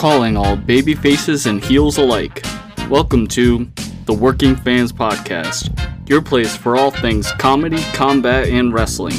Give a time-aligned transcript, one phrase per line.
[0.00, 2.42] calling all baby faces and heels alike.
[2.88, 3.70] Welcome to
[4.06, 5.68] the Working Fans Podcast,
[6.08, 9.18] your place for all things comedy, combat, and wrestling.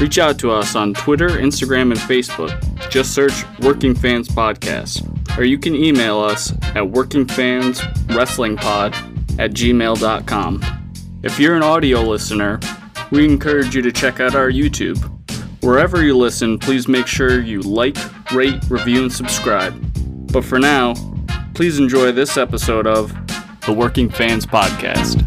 [0.00, 2.50] Reach out to us on Twitter, Instagram, and Facebook.
[2.90, 5.06] Just search Working Fans Podcast,
[5.38, 10.64] or you can email us at workingfanswrestlingpod at gmail.com.
[11.22, 12.58] If you're an audio listener,
[13.12, 14.98] we encourage you to check out our YouTube.
[15.62, 17.96] Wherever you listen, please make sure you like,
[18.32, 19.87] rate, review, and subscribe.
[20.32, 20.94] But for now,
[21.54, 23.12] please enjoy this episode of
[23.66, 25.24] the Working Fans Podcast.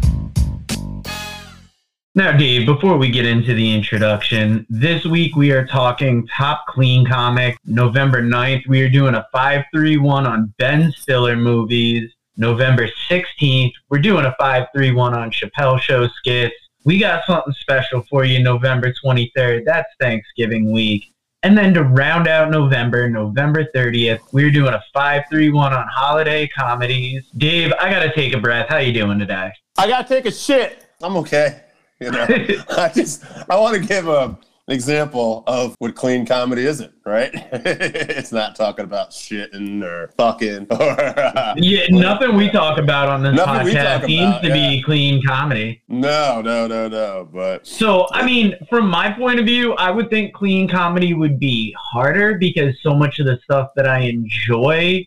[2.14, 7.06] Now, Dave, before we get into the introduction, this week we are talking Top Clean
[7.06, 7.56] Comic.
[7.64, 12.12] November 9th, we are doing a 531 on Ben Stiller movies.
[12.36, 16.54] November 16th, we're doing a 531 on Chappelle Show skits.
[16.84, 19.64] We got something special for you November 23rd.
[19.64, 21.11] That's Thanksgiving week.
[21.44, 27.24] And then to round out November, November 30th, we're doing a 531 on holiday comedies.
[27.36, 28.68] Dave, I got to take a breath.
[28.68, 29.50] How you doing today?
[29.78, 30.86] I gotta take a shit.
[31.02, 31.62] I'm okay.
[31.98, 32.26] You know,
[32.76, 34.36] I just I want to give a an
[34.72, 36.92] example of what clean comedy isn't.
[37.04, 37.30] Right?
[37.52, 43.22] it's not talking about shitting or fucking or uh, Yeah, nothing we talk about on
[43.22, 44.70] this podcast seems to yeah.
[44.70, 45.82] be clean comedy.
[45.88, 47.28] no, no, no, no.
[47.32, 51.38] But So, I mean, from my point of view, I would think clean comedy would
[51.38, 55.06] be harder because so much of the stuff that I enjoy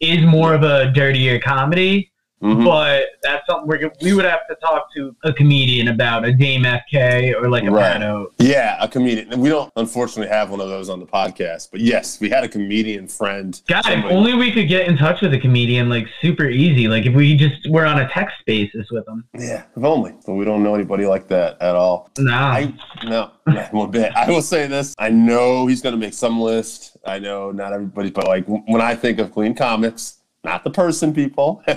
[0.00, 2.10] is more of a dirtier comedy.
[2.42, 2.64] Mhm.
[2.64, 6.64] But that's something we're, we would have to talk to a comedian about, a Dame
[6.64, 8.26] FK or like a Right.
[8.38, 9.40] Yeah, a comedian.
[9.40, 11.70] We don't unfortunately have one of those on the podcast.
[11.70, 13.60] But yes, we had a comedian friend.
[13.68, 16.88] God, if only we could get in touch with a comedian like super easy.
[16.88, 19.24] Like if we just were on a text basis with them.
[19.36, 20.14] yeah, if only.
[20.24, 22.10] But we don't know anybody like that at all.
[22.18, 22.52] Nah.
[22.52, 22.74] I
[23.04, 24.12] no, not one bit.
[24.14, 26.96] I will say this: I know he's going to make some list.
[27.04, 31.12] I know not everybody, but like when I think of clean comics, not the person,
[31.14, 31.62] people.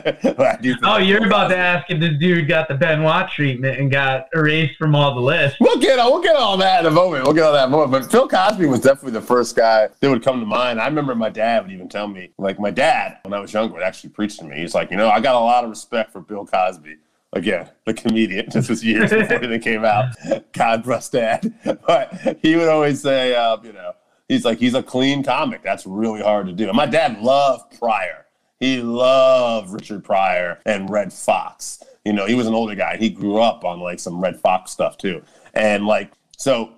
[0.84, 4.78] Oh, you're about to ask if this dude got the Benoit treatment and got erased
[4.78, 5.58] from all the lists.
[5.60, 7.24] We'll get we'll get all that in a moment.
[7.24, 7.92] We'll get all that in a moment.
[7.92, 10.80] But Bill Cosby was definitely the first guy that would come to mind.
[10.80, 13.74] I remember my dad would even tell me, like my dad when I was younger
[13.74, 14.58] would actually preach to me.
[14.58, 16.98] He's like, you know, I got a lot of respect for Bill Cosby.
[17.34, 18.48] Again, the comedian.
[18.52, 20.16] This was years before they came out.
[20.54, 21.54] God bless dad.
[21.86, 23.94] But he would always say, uh, you know,
[24.28, 25.64] he's like, he's a clean comic.
[25.64, 26.68] That's really hard to do.
[26.68, 28.27] And my dad loved Pryor.
[28.60, 31.84] He loved Richard Pryor and Redd Foxx.
[32.06, 32.98] You know, he was an older guy.
[32.98, 35.22] He grew up on like some Redd Foxx stuff too.
[35.54, 36.72] And like, so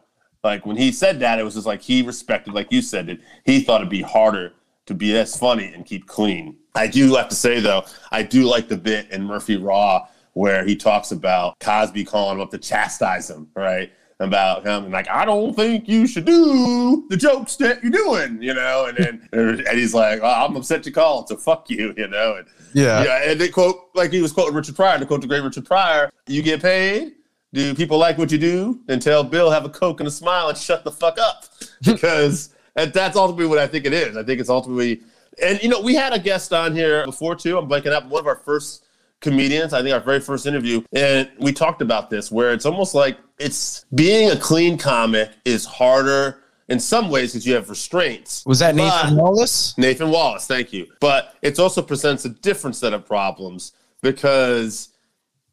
[0.43, 3.21] like when he said that, it was just like he respected, like you said, it.
[3.45, 4.53] He thought it'd be harder
[4.87, 6.57] to be as funny and keep clean.
[6.75, 10.65] I do have to say though, I do like the bit in Murphy Raw where
[10.65, 13.91] he talks about Cosby calling him up to chastise him, right?
[14.21, 18.41] About him and like, I don't think you should do the jokes that you're doing,
[18.43, 18.87] you know.
[18.87, 19.29] And then
[19.65, 22.35] and he's like, well, I'm upset you called, so fuck you, you know.
[22.35, 23.01] And Yeah.
[23.05, 24.99] yeah, and they quote like he was quoting Richard Pryor.
[24.99, 27.13] To quote the great Richard Pryor, "You get paid.
[27.53, 28.81] Do people like what you do?
[28.87, 31.45] Then tell Bill have a coke and a smile and shut the fuck up."
[31.85, 34.17] Because and that's ultimately what I think it is.
[34.17, 34.99] I think it's ultimately,
[35.41, 37.57] and you know, we had a guest on here before too.
[37.57, 38.05] I'm blanking up.
[38.07, 38.83] One of our first
[39.21, 42.95] comedians, I think our very first interview, and we talked about this, where it's almost
[42.95, 48.45] like it's being a clean comic is harder in some ways because you have restraints.
[48.45, 49.77] Was that But- Nathan Wallace?
[49.77, 50.87] Nathan Wallace, thank you.
[50.99, 54.89] But it also presents a different set of problems because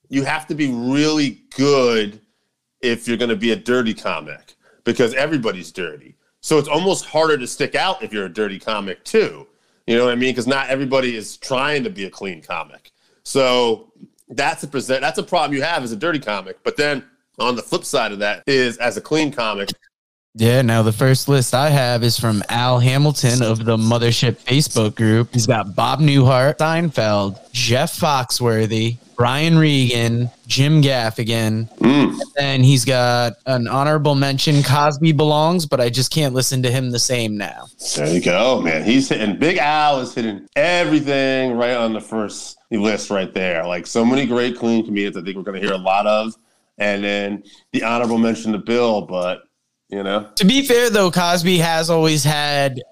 [0.09, 2.21] you have to be really good
[2.81, 4.55] if you're going to be a dirty comic
[4.85, 6.17] because everybody's dirty.
[6.41, 9.49] So it's almost harder to stick out if you're a dirty comic too.
[9.87, 10.31] You know what I mean?
[10.31, 12.93] Because not everybody is trying to be a clean comic.
[13.27, 13.93] So
[14.29, 15.01] that's a present.
[15.01, 16.63] That's a problem you have as a dirty comic.
[16.63, 17.03] But then
[17.41, 19.71] on the flip side of that is as a clean comic,
[20.37, 24.95] Yeah, now the first list I have is from Al Hamilton of the Mothership Facebook
[24.95, 25.31] group.
[25.33, 33.35] He's got Bob Newhart, Seinfeld, Jeff Foxworthy, Brian Regan, Jim Gaffigan, mm, and he's got
[33.47, 37.67] an honorable mention Cosby belongs, but I just can't listen to him the same now.
[37.97, 38.85] There you go, man.
[38.85, 43.67] He's hitting Big Al is hitting everything right on the first list right there.
[43.67, 46.35] Like so many great clean comedians I think we're gonna hear a lot of.
[46.79, 47.43] And then
[47.73, 49.45] the honorable mention to Bill, but
[49.89, 50.31] you know.
[50.37, 52.83] To be fair though, Cosby has always had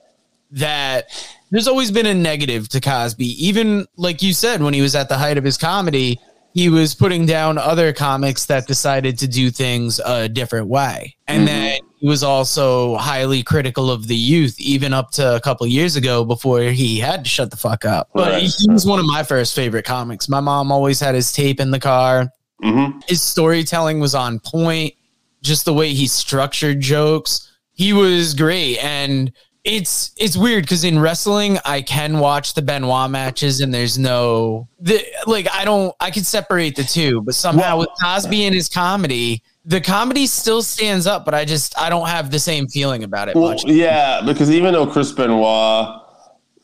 [0.52, 1.06] that
[1.54, 3.28] there's always been a negative to Cosby.
[3.46, 6.18] Even like you said, when he was at the height of his comedy,
[6.52, 11.14] he was putting down other comics that decided to do things a different way.
[11.28, 11.46] And Mhm.
[11.46, 15.94] then he was also highly critical of the youth, even up to a couple years
[15.94, 18.08] ago before he had to shut the fuck up.
[18.14, 18.42] But Right.
[18.42, 20.28] he, was one of my first favorite comics.
[20.28, 22.30] My mom always had his tape in the car.
[22.60, 24.94] hmm His storytelling was on point,
[25.40, 27.48] just the way he structured jokes.
[27.74, 28.78] He was great.
[28.78, 29.30] And
[29.64, 34.68] it's it's weird because in wrestling I can watch the Benoit matches and there's no
[34.78, 38.68] the like I don't I can separate the two, but somehow with Cosby and his
[38.68, 43.04] comedy, the comedy still stands up, but I just I don't have the same feeling
[43.04, 43.64] about it Well, much.
[43.64, 45.98] yeah, because even though Chris Benoit,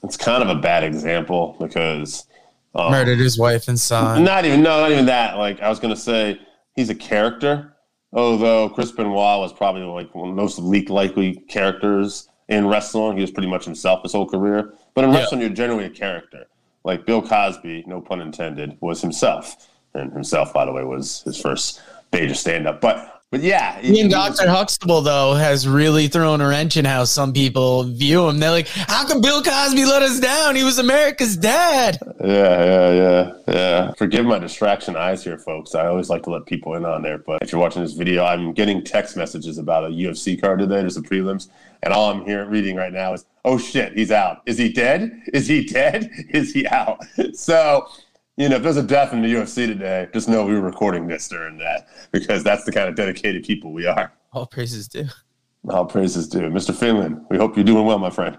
[0.05, 2.27] it's kind of a bad example because
[2.75, 4.25] um, Murdered his wife and son.
[4.25, 5.39] Not even no, not even that.
[5.39, 6.39] Like I was gonna say,
[6.77, 7.75] he's a character.
[8.13, 13.17] Although Chris Benoit was probably like one of the most leak likely characters in wrestling.
[13.17, 14.75] He was pretty much himself his whole career.
[14.95, 15.21] But in Yeah.
[15.21, 16.47] wrestling, you're generally a character.
[16.85, 19.69] Like Bill Cosby, no pun intended, was himself.
[19.95, 21.81] And himself, by the way, was his first
[22.13, 22.81] major stand up.
[22.81, 23.79] But but yeah.
[23.79, 24.49] and Dr.
[24.49, 28.39] Huxtable, though, has really thrown a wrench in how some people view him.
[28.39, 30.57] They're like, how come Bill Cosby let us down?
[30.57, 31.99] He was America's dad.
[32.21, 33.93] Yeah, yeah, yeah, yeah.
[33.93, 35.77] Forgive my distraction eyes here, folks.
[35.77, 37.19] I always like to let people in on there.
[37.19, 40.81] But if you're watching this video, I'm getting text messages about a UFC card today.
[40.81, 41.51] There's a prelims,
[41.85, 44.43] and all I'm here reading right now is, "Oh shit, he's out.
[44.47, 45.13] Is he dead?
[45.33, 46.11] Is he dead?
[46.31, 47.05] Is he out?"
[47.35, 47.89] So,
[48.37, 51.07] you know, if there's a death in the UFC today, just know we were recording
[51.07, 54.13] this during that because that's the kind of dedicated people we are.
[54.33, 55.07] All praises due.
[55.69, 56.75] All praises due, Mr.
[56.75, 57.25] Finland.
[57.31, 58.39] We hope you're doing well, my friend.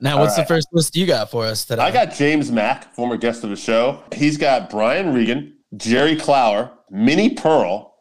[0.00, 1.82] Now, what's All the first list you got for us today?
[1.82, 4.02] I got James Mack, former guest of the show.
[4.12, 7.94] He's got Brian Regan, Jerry Clower, Minnie Pearl,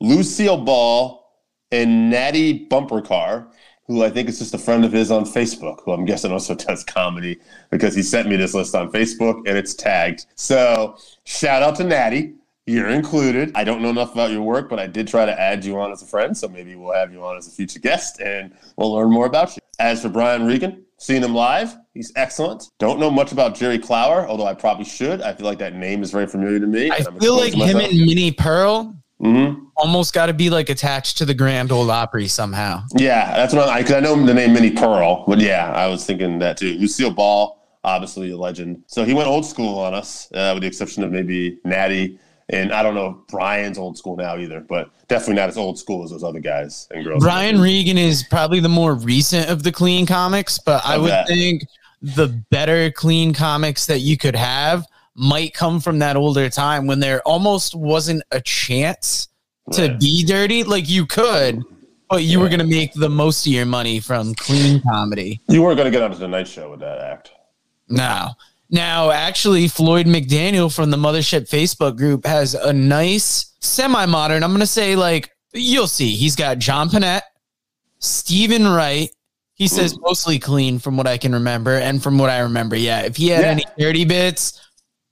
[0.00, 1.24] Lucille Ball,
[1.70, 3.48] and Natty Bumper Car,
[3.86, 6.54] who I think is just a friend of his on Facebook, who I'm guessing also
[6.68, 7.38] does comedy
[7.70, 10.26] because he sent me this list on Facebook and it's tagged.
[10.34, 12.34] So shout out to Natty.
[12.66, 13.52] You're included.
[13.54, 15.92] I don't know enough about your work, but I did try to add you on
[15.92, 16.34] as a friend.
[16.34, 19.54] So maybe we'll have you on as a future guest and we'll learn more about
[19.54, 19.60] you.
[19.78, 21.76] As for Brian Regan, seen him live.
[21.92, 22.70] He's excellent.
[22.78, 25.20] Don't know much about Jerry Clower, although I probably should.
[25.20, 26.90] I feel like that name is very familiar to me.
[26.90, 27.90] I feel like exposing him myself.
[27.92, 29.63] and Minnie Pearl Mhm.
[29.76, 32.82] Almost got to be like attached to the Grand Ole Opry somehow.
[32.96, 36.04] Yeah, that's what I because I know the name Minnie Pearl, but yeah, I was
[36.04, 36.74] thinking that too.
[36.74, 38.84] Lucille Ball, obviously a legend.
[38.86, 42.18] So he went old school on us, uh, with the exception of maybe Natty,
[42.48, 45.78] and I don't know if Brian's old school now either, but definitely not as old
[45.78, 47.22] school as those other guys and girls.
[47.22, 51.26] Brian Regan is probably the more recent of the clean comics, but I Of would
[51.26, 51.62] think
[52.02, 57.00] the better clean comics that you could have might come from that older time when
[57.00, 59.28] there almost wasn't a chance
[59.72, 60.00] to Right.
[60.00, 60.62] be dirty.
[60.62, 61.62] Like you could,
[62.10, 65.40] but you were going to make the most of your money from clean comedy.
[65.48, 67.30] You weren't going to get onto the night show with that act.
[67.88, 68.30] No.
[68.70, 74.42] Now, actually, Floyd McDaniel from the Mothership Facebook group has a nice semi modern.
[74.42, 76.14] I'm going to say, like, you'll see.
[76.16, 77.22] He's got John Pinette,
[77.98, 79.10] Steven Wright.
[79.54, 80.02] He says mm.
[80.02, 81.76] mostly clean from what I can remember.
[81.78, 83.02] And from what I remember, yeah.
[83.02, 83.50] If he had Yeah.
[83.50, 84.60] any dirty bits,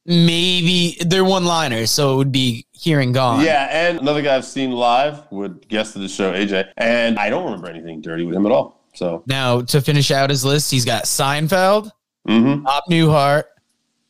[0.07, 1.91] maybe they're one liners.
[1.91, 3.45] So it would be here and gone.
[3.45, 7.31] Yeah, and another guy I've seen live would guest of the show, AJ, and I
[7.31, 8.81] don't remember anything dirty with him at all.
[8.95, 11.91] So, Now, to finish out his list, he's got Seinfeld,
[12.29, 12.65] mhm.
[12.65, 13.45] Bob Newhart,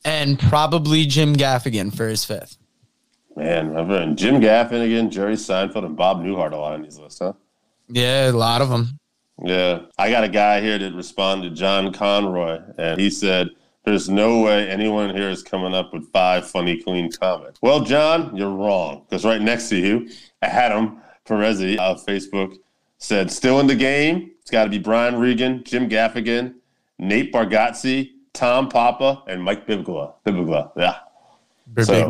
[0.05, 2.57] and probably Jim Gaffigan for his fifth.
[3.37, 7.35] man, I've Jim Gaffigan, Jerry Seinfeld, and Bob Newhart a lot on these lists, huh?
[7.89, 8.99] Yeah, a lot of them.
[9.45, 13.51] Yeah, I got a guy here that responded, to John Conroy, and he said,
[13.85, 18.37] "There's no way anyone here is coming up with five funny, clean comments." Well, John,
[18.37, 20.09] you're wrong, because right next to you,
[20.43, 22.57] Adam Perezzi of Facebook
[22.99, 24.31] said, "Still in the game.
[24.41, 26.55] It's got to be Brian Regan, Jim Gaffigan,
[26.99, 30.15] Nate Bargatze, Tom Papa, and Mike Bibgla.
[30.27, 30.97] Bibgla, yeah,
[31.85, 32.09] So-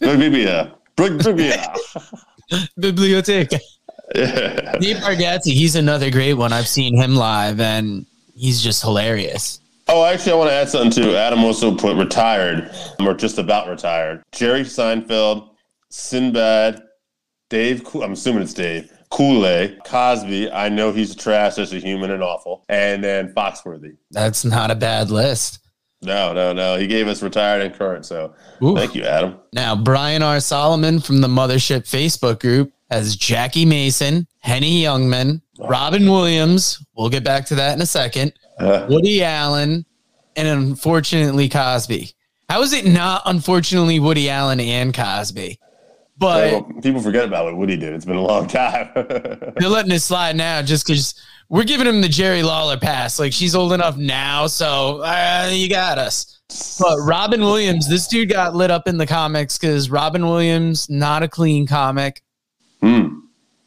[0.00, 1.60] Bibgla, Bibgla."
[2.78, 3.58] Biblioteca.
[4.14, 4.76] Yeah.
[4.80, 6.52] Nate Bargatze, he's another great one.
[6.52, 9.59] I've seen him live and he's just hilarious.
[9.92, 11.16] Oh, actually, I want to add something too.
[11.16, 12.70] Adam also put retired,
[13.00, 14.22] or just about retired.
[14.30, 15.50] Jerry Seinfeld,
[15.88, 16.80] Sinbad,
[17.48, 17.84] Dave.
[17.96, 18.88] I'm assuming it's Dave.
[19.10, 20.52] Coulier, Cosby.
[20.52, 22.64] I know he's trash as a human and awful.
[22.68, 23.96] And then Foxworthy.
[24.12, 25.58] That's not a bad list.
[26.02, 26.76] No, no, no.
[26.76, 28.06] He gave us retired and current.
[28.06, 28.32] So
[28.62, 28.76] Ooh.
[28.76, 29.38] thank you, Adam.
[29.52, 30.38] Now, Brian R.
[30.38, 35.66] Solomon from the Mothership Facebook group has Jackie Mason, Henny Youngman, oh.
[35.66, 36.84] Robin Williams.
[36.96, 38.32] We'll get back to that in a second.
[38.60, 39.84] Uh, Woody Allen,
[40.36, 42.12] and unfortunately Cosby.
[42.48, 45.58] How is it not unfortunately Woody Allen and Cosby?
[46.18, 47.94] But people forget about what Woody did.
[47.94, 48.90] It's been a long time.
[48.94, 51.14] they're letting it slide now just because
[51.48, 53.18] we're giving him the Jerry Lawler pass.
[53.18, 56.40] Like she's old enough now, so uh, you got us.
[56.78, 61.22] But Robin Williams, this dude got lit up in the comics because Robin Williams, not
[61.22, 62.22] a clean comic.
[62.82, 63.20] Hmm.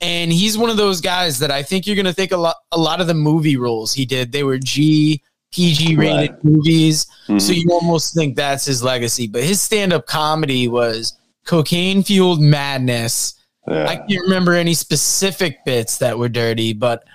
[0.03, 2.57] And he's one of those guys that I think you're going to think a lot,
[2.73, 5.21] a lot of the movie roles he did, they were G,
[5.53, 6.43] PG rated Right.
[6.43, 7.07] movies.
[7.29, 7.41] Mhm.
[7.41, 9.27] So you almost think that's his legacy.
[9.27, 11.13] But his stand up comedy was
[11.45, 13.35] cocaine fueled madness.
[13.65, 17.05] I can't remember any specific bits that were dirty, but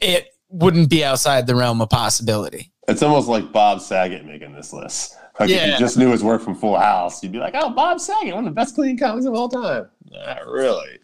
[0.00, 2.72] it wouldn't be outside the realm of possibility.
[2.88, 5.14] It's almost like Bob Saget making this list.
[5.38, 8.00] Like if you just knew his work from Full House, you'd be like, "Oh, Bob
[8.00, 9.86] Saget, one of the best clean comics of all time."
[10.24, 10.98] Not really.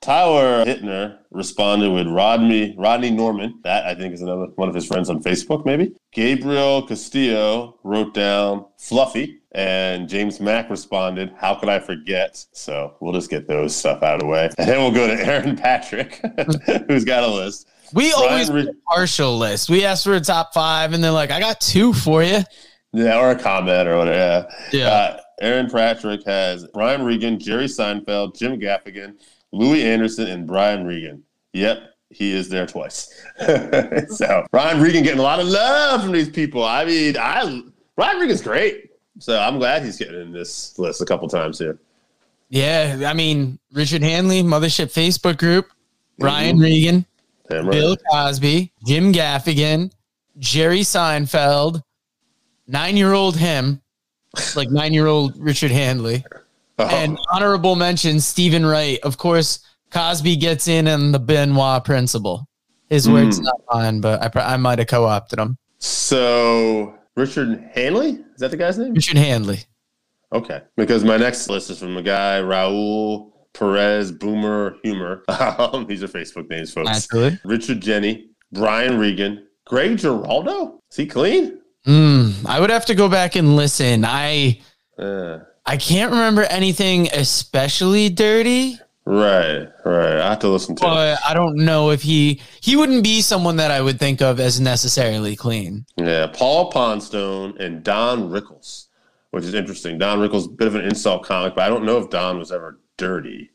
[0.00, 3.60] Tyler Hittner responded with Rodney Rodney Norman.
[3.64, 5.94] That I think is another one of his friends on Facebook, maybe.
[6.12, 13.14] Gabriel Castillo wrote down Fluffy, and James Mack responded, "How could I forget?" So we'll
[13.14, 16.20] just get those stuff out of the way, and then we'll go to Aaron Patrick,
[16.88, 17.68] who's got a list.
[17.94, 19.68] We always Ryan do Re- partial list.
[19.68, 22.42] We ask for a top five, and they're like, "I got two for you."
[22.92, 24.46] Yeah, or a comment or whatever.
[24.72, 24.78] Yeah.
[24.78, 24.88] Yeah.
[24.88, 29.14] Uh, Aaron Patrick has Brian Regan, Jerry Seinfeld, Jim Gaffigan,
[29.50, 31.22] Louie Anderson, and Brian Regan.
[31.52, 33.12] Yep, he is there twice.
[34.08, 36.64] so Brian Regan getting a lot of love from these people.
[36.64, 37.62] I mean, I
[37.96, 38.90] Brian Regan's great.
[39.18, 41.78] So I'm glad he's getting in this list a couple times here.
[42.48, 45.70] Yeah, I mean Richard Hanley, Mothership Facebook group,
[46.18, 47.06] Ryan Regan,
[47.50, 47.70] right.
[47.70, 49.90] Bill Cosby, Jim Gaffigan,
[50.38, 51.82] Jerry Seinfeld,
[52.66, 53.80] nine-year-old him,
[54.56, 56.24] like nine-year-old Richard Hanley,
[56.78, 58.98] Oh, and honorable mention Steven Wright.
[59.02, 62.48] Of course, Cosby gets in on the Benoit principle.
[62.88, 63.44] His words, Mm.
[63.44, 65.56] not mine, but I, I might have co-opted him.
[65.78, 68.10] so Richard Hanley?
[68.34, 68.94] Is that the guy's name?
[68.94, 69.60] Richard Hanley.
[70.32, 75.22] Okay, because my next list is from a guy, Raul Perez Boomer Humor.
[75.28, 76.88] Um, These are Facebook names, folks.
[76.90, 77.38] Naturally.
[77.44, 80.80] Richard Jeni, Brian Regan, Greg Giraldo.
[80.90, 81.60] Is he clean?
[81.86, 84.04] Mm, I would have to go back and listen.
[84.04, 84.60] I
[84.98, 90.20] Uh, I can't remember anything especially dirty, right, right.
[90.20, 91.18] I have to listen to it.
[91.24, 94.60] I don't know if he he wouldn't be someone that I would think of as
[94.60, 95.86] necessarily clean.
[95.96, 98.86] Yeah, Paul Poundstone and Don Rickles,
[99.30, 99.98] which is interesting.
[99.98, 102.52] Don Rickles, a bit of an insult comic, but I don't know if Don was
[102.52, 103.50] ever dirty.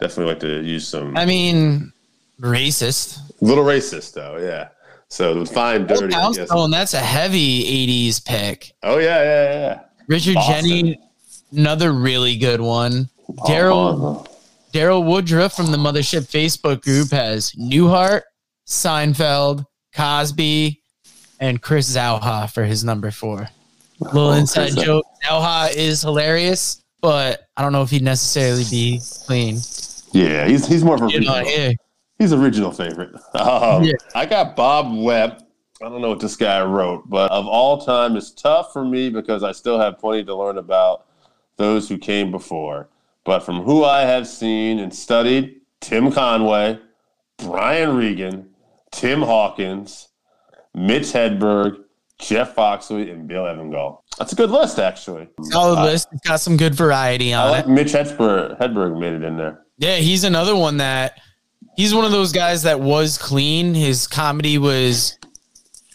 [0.00, 1.16] Definitely like to use some.
[1.16, 1.92] I mean,
[2.40, 3.18] racist.
[3.40, 4.68] little racist, though, yeah.
[5.08, 6.12] So the fine dirty.
[6.12, 7.62] Poundstone, that's a heavy
[8.08, 8.72] '80s pick.
[8.82, 9.80] Oh, yeah, yeah, yeah.
[10.08, 10.64] Richard Boston.
[10.64, 10.96] Jeni,
[11.52, 13.08] another really good one.
[13.28, 13.46] Uh-huh.
[13.52, 14.28] Daryl Paul-
[14.72, 18.22] Daryl Woodruff from the Mothership Facebook group has Newhart,
[18.66, 20.80] Seinfeld, Cosby,
[21.40, 23.48] and Chris Zauha for his number four.
[24.00, 25.04] Little Oh, inside Chris joke.
[25.24, 29.58] Zauha is hilarious, but I don't know if he'd necessarily be clean.
[30.12, 31.74] Yeah, he's he's more of a You know, regional.
[32.18, 33.14] He's a regional favorite.
[33.34, 33.92] Um, Yeah.
[34.14, 35.42] I got Bob Webb.
[35.82, 39.10] I don't know what this guy wrote, but of all time, it's tough for me
[39.10, 41.06] because I still have plenty to learn about
[41.56, 42.88] those who came before.
[43.24, 46.78] But from who I have seen and studied, Tim Conway,
[47.38, 48.50] Brian Regan,
[48.92, 50.08] Tim Hawkins,
[50.74, 51.78] Mitch Hedberg,
[52.20, 53.98] Jeff Foxley, and Bill Engvall.
[54.18, 55.28] That's a good list, actually.
[55.42, 56.08] Solid list.
[56.12, 57.68] It's got some good variety I on like it.
[57.70, 58.58] Mitch Hedberg.
[58.60, 59.64] Hedberg made it in there.
[59.78, 61.18] Yeah, he's another one that
[61.76, 63.74] he's one of those guys that was clean.
[63.74, 65.18] His comedy was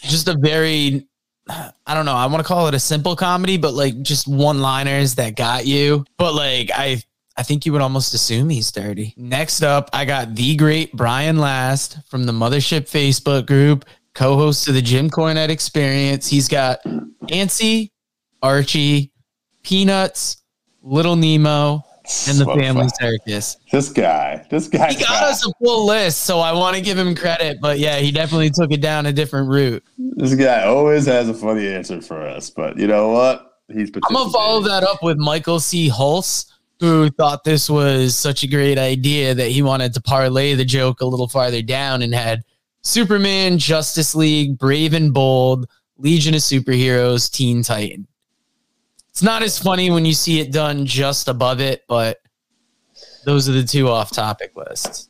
[0.02, 1.08] just a very
[1.50, 5.16] I don't know, I want to call it a simple comedy, but like just one-liners
[5.16, 6.06] that got you.
[6.18, 7.02] But like I
[7.36, 9.14] I think you would almost assume he's dirty.
[9.18, 14.74] Next up, I got the great Brian Last from the Mothership Facebook group, co-host of
[14.74, 16.28] the Jim Cornette Experience.
[16.28, 16.80] He's got
[17.22, 17.94] Nancy,
[18.42, 19.14] Archie,
[19.64, 20.44] Peanuts,
[20.82, 21.84] Little Nemo,
[22.28, 23.58] and the Family Circus.
[23.72, 24.46] This guy.
[24.50, 24.94] This guy.
[24.94, 27.60] He got us a full list, so I want to give him credit.
[27.62, 29.84] But yeah, he definitely took it down a different route.
[29.98, 33.46] This guy always has a funny answer for us, but you know what?
[33.72, 35.90] He's I'm gonna follow that up with Michael C.
[35.90, 40.66] Hulse, who thought this was such a great idea that he wanted to parlay the
[40.66, 42.44] joke a little farther down and had
[42.82, 48.08] Superman, Justice League, Brave and Bold, Legion of Superheroes, Teen Titan.
[49.20, 52.22] It's not as funny when you see it done just above it, but
[53.26, 55.10] those are the two off-topic lists.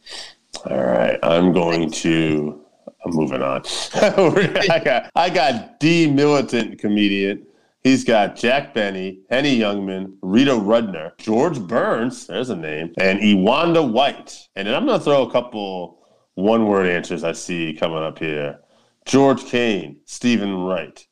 [0.67, 2.65] All right, I'm going to.
[3.05, 3.61] I'm moving on.
[3.93, 7.45] I got I got D militant comedian.
[7.83, 12.25] He's got Jack Benny, Henny Youngman, Rita Rudner, George Burns.
[12.25, 14.49] There's a name, and Iwanda White.
[14.55, 15.99] And then I'm gonna throw a couple
[16.33, 18.57] one-word answers I see coming up here.
[19.05, 21.05] George Kane, Steven Wright,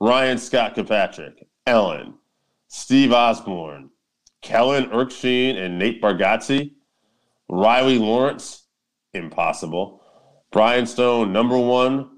[0.00, 2.14] Ryan Scott Kirkpatrick, Ellen,
[2.72, 3.90] Steve Osborne,
[4.42, 6.70] Kellen Erskine, and Nate Bargatze.
[7.48, 8.62] Riley Lawrence,
[9.12, 10.02] impossible.
[10.52, 12.08] Brian Stone, number one.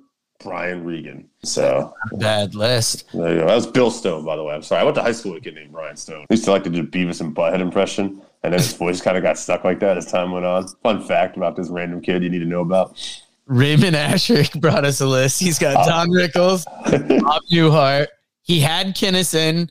[0.43, 1.29] Brian Regan.
[1.45, 3.11] So Bad list.
[3.13, 3.47] there you go.
[3.47, 4.55] That was Bill Stone, by the way.
[4.55, 4.81] I'm sorry.
[4.83, 6.27] I went to high school with a kid named Brian Stone.
[6.29, 9.17] He used to like to do Beavis and Butthead impression, and then his voice kind
[9.17, 10.67] of got stuck like that as time went on.
[10.83, 12.99] Fun fact about this random kid you need to know about.
[13.47, 15.41] Raymond Asher brought us a list.
[15.41, 16.65] He's got uh, Don Rickles,
[17.23, 18.09] Bob Newhart.
[18.43, 19.71] He had Kinison,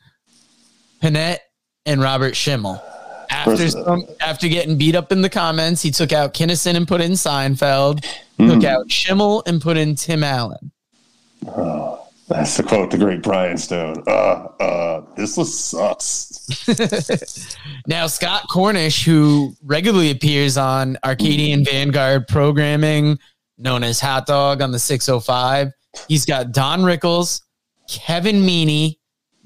[1.02, 1.40] Pinette,
[1.86, 2.82] and Robert Schimmel.
[3.30, 7.02] After some, after getting beat up in the comments, he took out Kinison and put
[7.02, 8.06] in Seinfeld.
[8.38, 10.72] took out Schimmel and put in Tim Allen.
[11.48, 14.04] Oh, that's the quote the great Brian Stone.
[14.06, 14.12] Uh,
[14.60, 17.48] uh, this list sucks.
[17.88, 23.18] now, Scott Cornish, who regularly appears on Arcadian Vanguard programming,
[23.58, 25.72] known as Hot Dog on the 605,
[26.08, 27.42] he's got Don Rickles,
[27.90, 28.98] Kevin Meaney,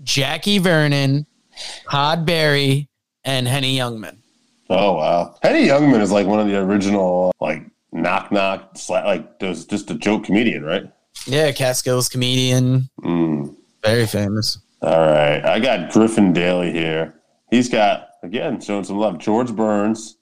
[0.03, 1.25] Jackie Vernon,
[1.89, 2.89] Todd Barry,
[3.23, 4.17] and Henny Youngman.
[4.69, 9.65] Oh wow, Henny Youngman is like one of the original like knock knock like those
[9.65, 10.83] just a joke comedian, right?
[11.27, 13.55] Yeah, Catskills comedian, Mm.
[13.83, 14.57] very famous.
[14.81, 17.15] All right, I got Griffin Daly here.
[17.51, 19.17] He's got again showing some love.
[19.19, 20.17] George Burns,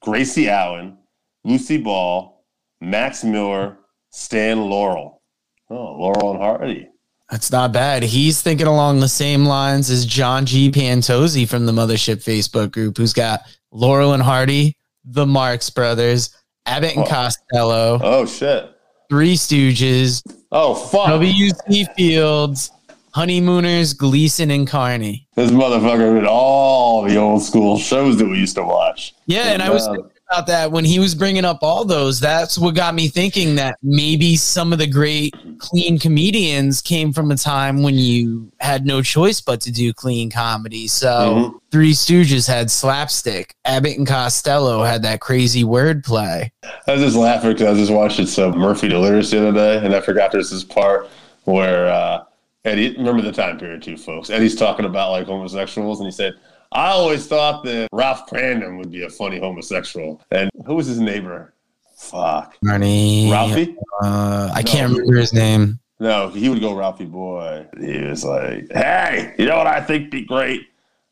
[0.00, 0.98] Gracie Allen,
[1.44, 2.44] Lucy Ball,
[2.80, 3.78] Max Miller,
[4.10, 5.22] Stan Laurel.
[5.70, 6.88] Oh, Laurel and Hardy.
[7.30, 8.02] That's not bad.
[8.04, 10.70] He's thinking along the same lines as John G.
[10.70, 13.40] Pantozzi from the Mothership Facebook group, who's got
[13.72, 16.30] Laurel and Hardy, the Marx Brothers,
[16.66, 17.08] Abbott and Oh.
[17.08, 18.70] Costello, Oh shit.
[19.10, 21.08] Three Stooges, Oh fuck.
[21.08, 21.86] W.C.
[21.96, 22.70] Fields,
[23.12, 25.26] Honeymooners, Gleason, and Carney.
[25.34, 29.14] This motherfucker did all the old school shows that we used to watch.
[29.26, 30.10] Yeah, and I was Wow.
[30.28, 32.18] About that when he was bringing up all those.
[32.18, 37.30] That's what got me thinking that maybe some of the great clean comedians came from
[37.30, 40.88] a time when you had no choice but to do clean comedy.
[40.88, 41.52] So Mhm.
[41.70, 43.54] Three Stooges had slapstick.
[43.64, 46.50] Abbott and Costello had that crazy wordplay.
[46.86, 49.84] I was just laughing because I was just watching some Murphy Delirious the other day,
[49.84, 51.08] and I forgot there's this part
[51.44, 52.22] where uh,
[52.64, 52.96] Eddie.
[52.96, 54.30] Remember the time period too, folks.
[54.30, 56.34] Eddie's talking about like homosexuals, and he said,
[56.76, 61.00] "I always thought that Ralph Kramden would be a funny homosexual." And who was his
[61.00, 61.54] neighbor?
[61.96, 63.30] Fuck, Marnie.
[63.30, 63.74] Ralphie.
[64.04, 64.70] Uh, I No.
[64.70, 65.78] can't remember his name.
[65.98, 67.66] No, he would go Ralphie boy.
[67.80, 70.62] He was like, "Hey, you know what I think be great?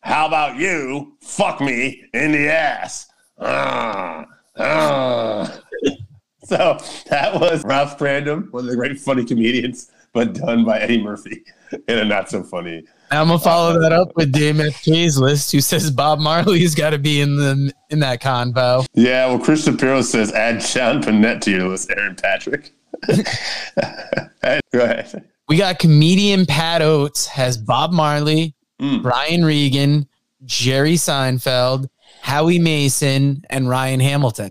[0.02, 3.06] How about you fuck me in the ass?"
[3.40, 4.26] Ah,
[4.58, 5.60] ah.
[6.44, 6.78] so
[7.08, 11.42] that was Ralph Kramden, one of the great funny comedians, but done by Eddie Murphy
[11.88, 12.84] in a not so funny.
[13.10, 16.98] I'm gonna follow that up with Dame FK's list, who says Bob Marley's got to
[16.98, 18.86] be in the in that convo.
[18.94, 22.72] Yeah, well, Chris Shapiro says add Sean Pinette to your list, Aaron Patrick.
[23.08, 25.24] Go ahead.
[25.48, 29.02] We got comedian Pat Oates has Bob Marley, Mm.
[29.02, 30.08] Brian Regan,
[30.44, 31.86] Jerry Seinfeld,
[32.22, 34.50] Howie Mason, and Ryan Hamilton.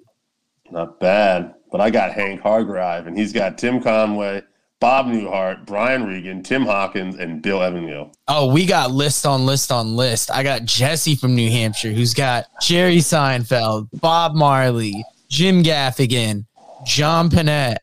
[0.71, 1.53] Not bad.
[1.71, 4.41] But I got Hank Hargreave, and he's got Tim Conway,
[4.83, 8.13] Bob Newhart, Brian Regan, Tim Hawkins, and Bill Engvall.
[8.27, 10.29] Oh, we got list on list on list.
[10.29, 16.45] I got Jesse from New Hampshire, who's got Jerry Seinfeld, Bob Marley, Jim Gaffigan,
[16.85, 17.77] John Pinette,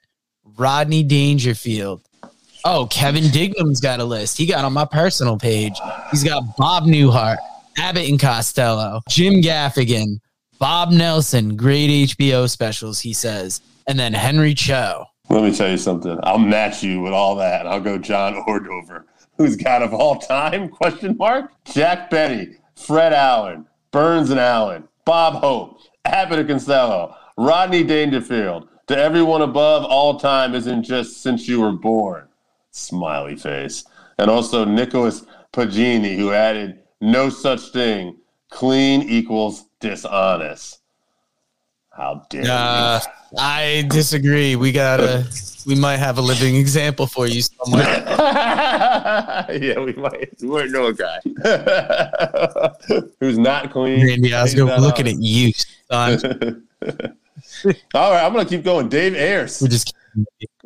[0.58, 2.02] Rodney Dangerfield.
[2.66, 4.36] Oh, Kevin Dignam's got a list.
[4.36, 5.80] He got on my personal page.
[6.10, 7.38] He's got Bob Newhart,
[7.78, 10.20] Abbott and Costello, Jim Gaffigan,
[10.58, 15.06] Bob Nelson, great HBO specials, he says, and then Henry Cho.
[15.30, 16.18] Let me tell you something.
[16.24, 17.64] I'll match you with all that.
[17.64, 19.04] I'll go John Ordover,
[19.38, 25.34] who's got of all time question mark Jack Benny, Fred Allen, Burns and Allen, Bob
[25.34, 28.66] Hope, Abbott and Costello, Rodney Dangerfield.
[28.88, 32.26] To everyone above, all time isn't just since you were born.
[32.72, 33.84] Smiley face.
[34.18, 38.16] And also Nicholas Pagini, who added no such thing.
[38.50, 40.79] Clean equals dishonest.
[42.00, 42.50] How dare you?
[42.50, 43.00] Uh,
[43.38, 44.56] I disagree.
[44.56, 45.26] We gotta.
[45.66, 47.84] We might have a living example for you somewhere.
[49.50, 50.32] yeah, we might.
[50.40, 51.20] We know a guy
[53.20, 54.06] who's not clean.
[54.06, 55.52] Randy, I was looking at you.
[55.90, 56.66] Son.
[57.94, 58.88] All right, I'm gonna keep going.
[58.88, 59.60] Dave Ayers.
[59.60, 59.94] We're just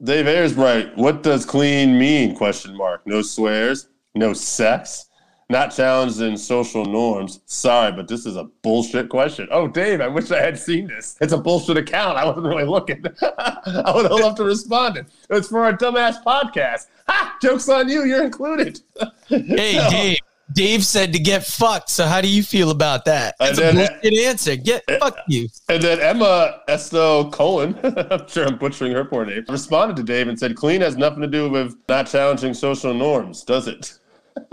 [0.05, 0.97] Dave Ayers, right?
[0.97, 2.37] What does clean mean?
[2.37, 3.05] Question mark.
[3.09, 3.89] No swears.
[4.15, 5.07] No sex.
[5.55, 7.39] Not challenged in social norms.
[7.47, 9.47] Sorry, but this is a bullshit question.
[9.53, 11.17] Oh, Dave, I wish I had seen this.
[11.21, 12.19] It's a bullshit account.
[12.19, 13.05] I wasn't really looking.
[13.23, 14.97] I would have loved to respond.
[14.97, 16.89] It was for our dumbass podcast.
[17.07, 17.37] Ha!
[17.41, 18.03] Joke's on you.
[18.03, 18.81] You're included.
[19.29, 19.79] hey.
[19.91, 20.19] Dave.
[20.53, 21.89] Dave said to get fucked.
[21.89, 23.37] So how do you feel about that?
[23.39, 23.89] That's a did.
[24.03, 24.57] bullshit answer.
[24.57, 25.49] Get eh, fuck you.
[25.69, 27.79] And then Emma Esto Cohen,
[28.11, 31.21] I'm sure I'm butchering her poor name, responded to Dave and said, Clean has nothing
[31.21, 34.01] to do with not challenging social norms, does it?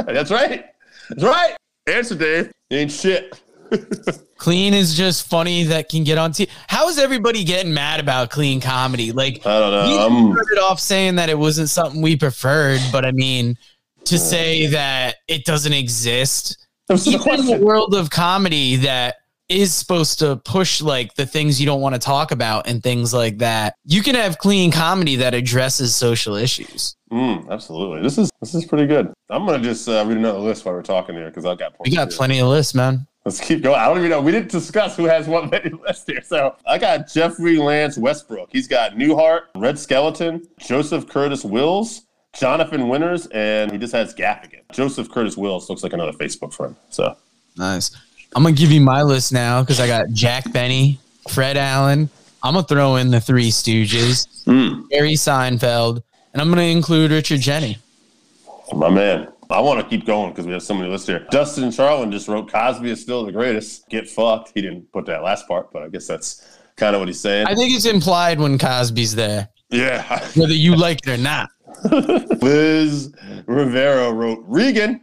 [0.05, 0.70] That's right.
[1.11, 1.55] That's right.
[1.87, 2.51] Answer, Dave.
[2.71, 3.41] Ain't shit.
[4.37, 6.49] Clean is just funny that can get on TV.
[6.67, 9.11] How is everybody getting mad about clean comedy?
[9.11, 10.07] Like I don't know.
[10.07, 13.57] I'm, started off saying that it wasn't something we preferred, but I mean,
[14.05, 18.09] to say that it doesn't exist, that was just a even in the world of
[18.09, 19.17] comedy that
[19.51, 23.13] is supposed to push like the things you don't want to talk about and things
[23.13, 23.75] like that.
[23.85, 26.95] You can have clean comedy that addresses social issues.
[27.11, 28.01] Mm, absolutely.
[28.01, 29.13] This is this is pretty good.
[29.29, 31.89] I'm gonna just uh, read another list while we're talking here because I've got points.
[31.89, 32.17] We got here.
[32.17, 33.05] plenty of lists, man.
[33.25, 33.79] Let's keep going.
[33.79, 34.21] I don't even know.
[34.21, 36.21] We didn't discuss who has what many list here.
[36.23, 38.49] So I got Jeffrey Lance Westbrook.
[38.51, 42.01] He's got Newhart, Red Skelton, Joseph Curtis Wills,
[42.33, 44.61] Jonathan Winters, and he just has Gaffigan.
[44.71, 46.75] Joseph Curtis Wills looks like another Facebook friend.
[46.89, 47.15] So
[47.57, 47.95] Nice.
[48.33, 52.09] I'm gonna give you my list now because I got Jack Benny, Fred Allen.
[52.43, 56.01] I'm gonna throw in the Three Stooges, mm, Seinfeld,
[56.33, 57.77] and I'm gonna include Richard Jeni.
[58.73, 59.27] my man.
[59.49, 61.27] I want to keep going because we have so many lists here.
[61.29, 63.89] Dustin Charlin just wrote Cosby is still the greatest.
[63.89, 64.53] Get fucked.
[64.55, 67.47] He didn't put that last part, but I guess that's kind of what he's saying.
[67.47, 70.25] I think it's implied when Cosby's there, yeah.
[70.35, 71.49] whether you like it or not.
[72.41, 73.13] Liz
[73.45, 75.01] Rivera wrote Regan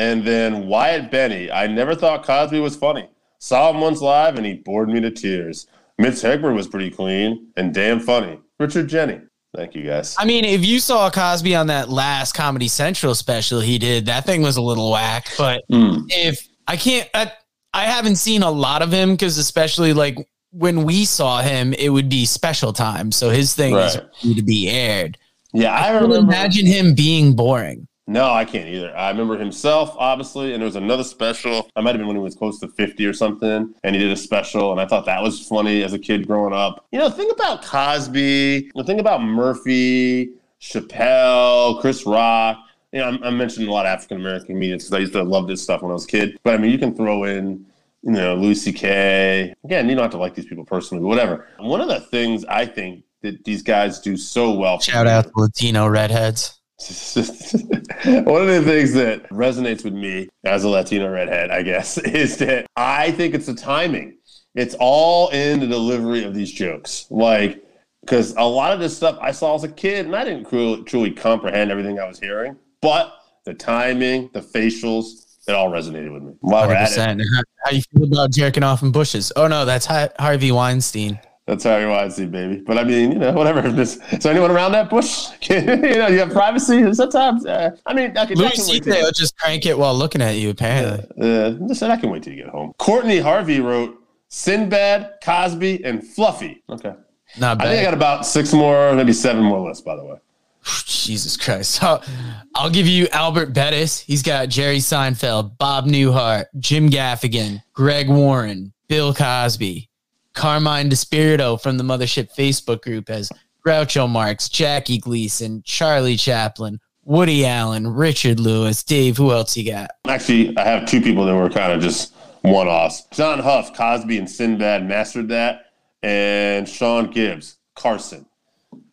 [0.00, 1.50] and then Wyatt Benny.
[1.50, 3.08] I never thought Cosby was funny.
[3.38, 5.66] Saw him once live and he bored me to tears.
[5.98, 8.38] Mitch Hedberg was pretty clean and damn funny.
[8.58, 9.26] Richard Jeni.
[9.54, 10.14] Thank you guys.
[10.18, 14.24] I mean, if you saw Cosby on that last Comedy Central special he did, that
[14.24, 15.26] thing was a little whack.
[15.36, 16.04] But Mm.
[16.08, 17.32] if I can't, I,
[17.74, 20.16] I haven't seen a lot of him because especially like
[20.52, 24.06] when we saw him, it would be special time, so his thing is Right.
[24.24, 25.16] ready to be aired.
[25.52, 26.16] Yeah, I I remember.
[26.16, 27.86] imagine him being boring.
[28.10, 28.92] No, I can't either.
[28.96, 31.70] I remember himself, obviously, and there was another special.
[31.76, 34.10] I might have been when he was close to 50 or something, and he did
[34.10, 36.84] a special, and I thought that was funny as a kid growing up.
[36.90, 42.58] You know, think about Cosby, the thing about Murphy, Chappelle, Chris Rock.
[42.90, 45.22] You know, I'm, I'm mentioning a lot of African American comedians because I used to
[45.22, 46.36] love this stuff when I was a kid.
[46.42, 47.64] But I mean, you can throw in,
[48.02, 49.54] you know, Louis C.K.
[49.62, 51.46] Again, you don't have to like these people personally, but whatever.
[51.60, 54.80] One of the things I think that these guys do so well.
[54.80, 56.59] Shout out to Latino redheads.
[58.04, 62.38] One of the things that resonates with me as a Latino redhead, I guess, is
[62.38, 64.16] that I think it's the timing.
[64.54, 67.06] It's all in the delivery of these jokes.
[67.10, 67.62] Like,
[68.00, 70.82] because a lot of this stuff I saw as a kid, and I didn't truly,
[70.84, 73.12] truly comprehend everything I was hearing, but
[73.44, 76.32] the timing, the facials, it all resonated with me.
[76.40, 77.22] While we're at it, 100%.
[77.34, 79.32] How, how you feel about jerking off in bushes?
[79.36, 81.20] Oh no, that's Harvey Weinstein.
[81.50, 82.62] That's how you want to see, baby.
[82.64, 83.66] But I mean, you know, whatever.
[83.80, 85.30] Is there anyone around that bush?
[85.50, 86.94] you know, you have privacy.
[86.94, 90.36] Sometimes, uh, I mean, I can, I can wait just crank it while looking at
[90.36, 90.50] you.
[90.50, 92.72] Apparently, Uh, listen, I can wait till you get home.
[92.78, 96.62] Courtney Harvey wrote Sinbad, Cosby, and Fluffy.
[96.70, 96.94] Okay.
[97.40, 97.66] not bad.
[97.66, 100.18] I think I got about six more, maybe seven more lists, by the way.
[100.86, 101.82] Jesus Christ.
[101.82, 103.98] I'll give you Albert Bettis.
[103.98, 109.89] He's got Jerry Seinfeld, Bob Newhart, Jim Gaffigan, Greg Warren, Bill Cosby,
[110.34, 113.30] Carmine DeSpirito from the Mothership Facebook group as
[113.64, 119.16] Groucho Marx, Jackie Gleason, Charlie Chaplin, Woody Allen, Richard Lewis, Dave.
[119.16, 119.90] Who else you got?
[120.06, 123.06] Actually, I have two people that were kind of just one offs.
[123.10, 128.26] John Huff, Cosby, and Sinbad mastered that, and Sean Gibbs, Carson.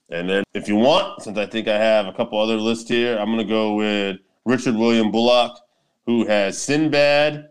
[0.10, 3.18] And then, if you want, since I think I have a couple other lists here,
[3.18, 5.58] I'm going to go with Richard William Bullock,
[6.06, 7.50] who has Sinbad,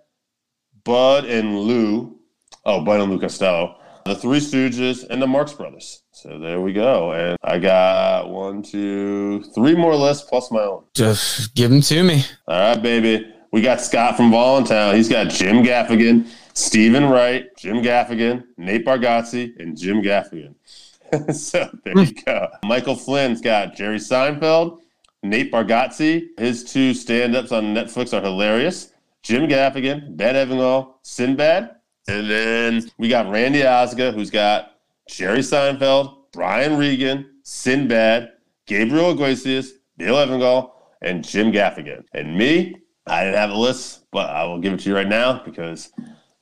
[0.84, 2.18] Bud, and Lou.
[2.64, 3.75] Oh, Bud and Lou Costello.
[4.06, 6.02] The Three Stooges and the Marx Brothers.
[6.12, 7.12] So there we go.
[7.12, 10.84] And I got one, two, three more lists plus my own.
[10.94, 12.24] Just give them to me.
[12.46, 13.32] All right, baby.
[13.50, 14.94] We got Scott from Voluntown.
[14.94, 20.54] He's got Jim Gaffigan, Steven Wright, Jim Gaffigan, Nate Bargatze, and Jim Gaffigan.
[21.34, 22.48] so there you go.
[22.64, 24.80] Michael Flynn's got Jerry Seinfeld,
[25.22, 26.26] Nate Bargatze.
[26.38, 28.92] His two stand-ups on Netflix are hilarious.
[29.22, 31.75] Jim Gaffigan, Ben Engvall, Sinbad.
[32.08, 34.76] And then we got Randy Osga, who's got
[35.08, 38.30] Jerry Seinfeld, Brian Regan, Sinbad,
[38.66, 40.70] Gabriel Iglesias, Bill Engvall,
[41.02, 42.04] and Jim Gaffigan.
[42.12, 45.08] And me, I didn't have a list, but I will give it to you right
[45.08, 45.92] now because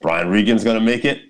[0.01, 1.23] Brian Regan's going to make it.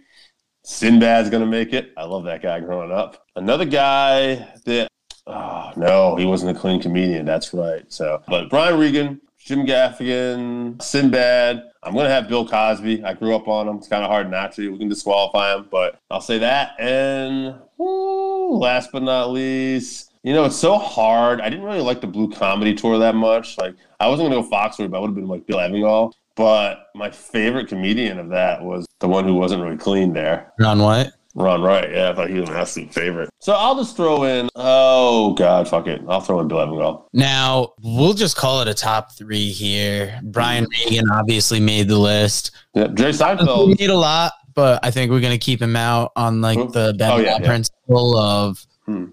[0.64, 1.92] Sinbad's going to make it.
[1.96, 3.24] I love that guy growing up.
[3.36, 4.88] Another guy that,
[5.26, 7.26] oh, no, he wasn't a clean comedian.
[7.26, 7.84] That's right.
[7.92, 11.64] So, but Brian Regan, Jim Gaffigan, Sinbad.
[11.82, 13.04] I'm going to have Bill Cosby.
[13.04, 13.76] I grew up on him.
[13.76, 14.72] It's kind of hard not to.
[14.72, 16.70] We can disqualify him, but I'll say that.
[16.78, 21.42] And woo, last but not least, you know, it's so hard.
[21.42, 23.58] I didn't really like the Blue Comedy Tour that much.
[23.58, 26.14] Like, I wasn't going to go Foxworthy, but I would have been like Bill Engvall.
[26.36, 30.54] But my favorite comedian of that was the one who wasn't really clean there.
[30.58, 31.10] Ron White.
[31.34, 31.90] Ron Wright.
[31.90, 33.28] Yeah, I thought he was an absolute favorite.
[33.40, 36.00] So I'll just throw in, oh, God, fuck it.
[36.08, 37.06] I'll throw in Bill Engvall.
[37.12, 40.20] Now we'll just call it a top three here.
[40.22, 42.52] Brian Regan obviously made the list.
[42.74, 43.78] Yeah, Jerry We Seinfeld.
[43.80, 47.10] need a lot, but I think we're gonna keep him out on like the Ben
[47.10, 47.46] Oh, yeah, yeah.
[47.46, 48.64] principle of.
[48.86, 49.06] Hmm.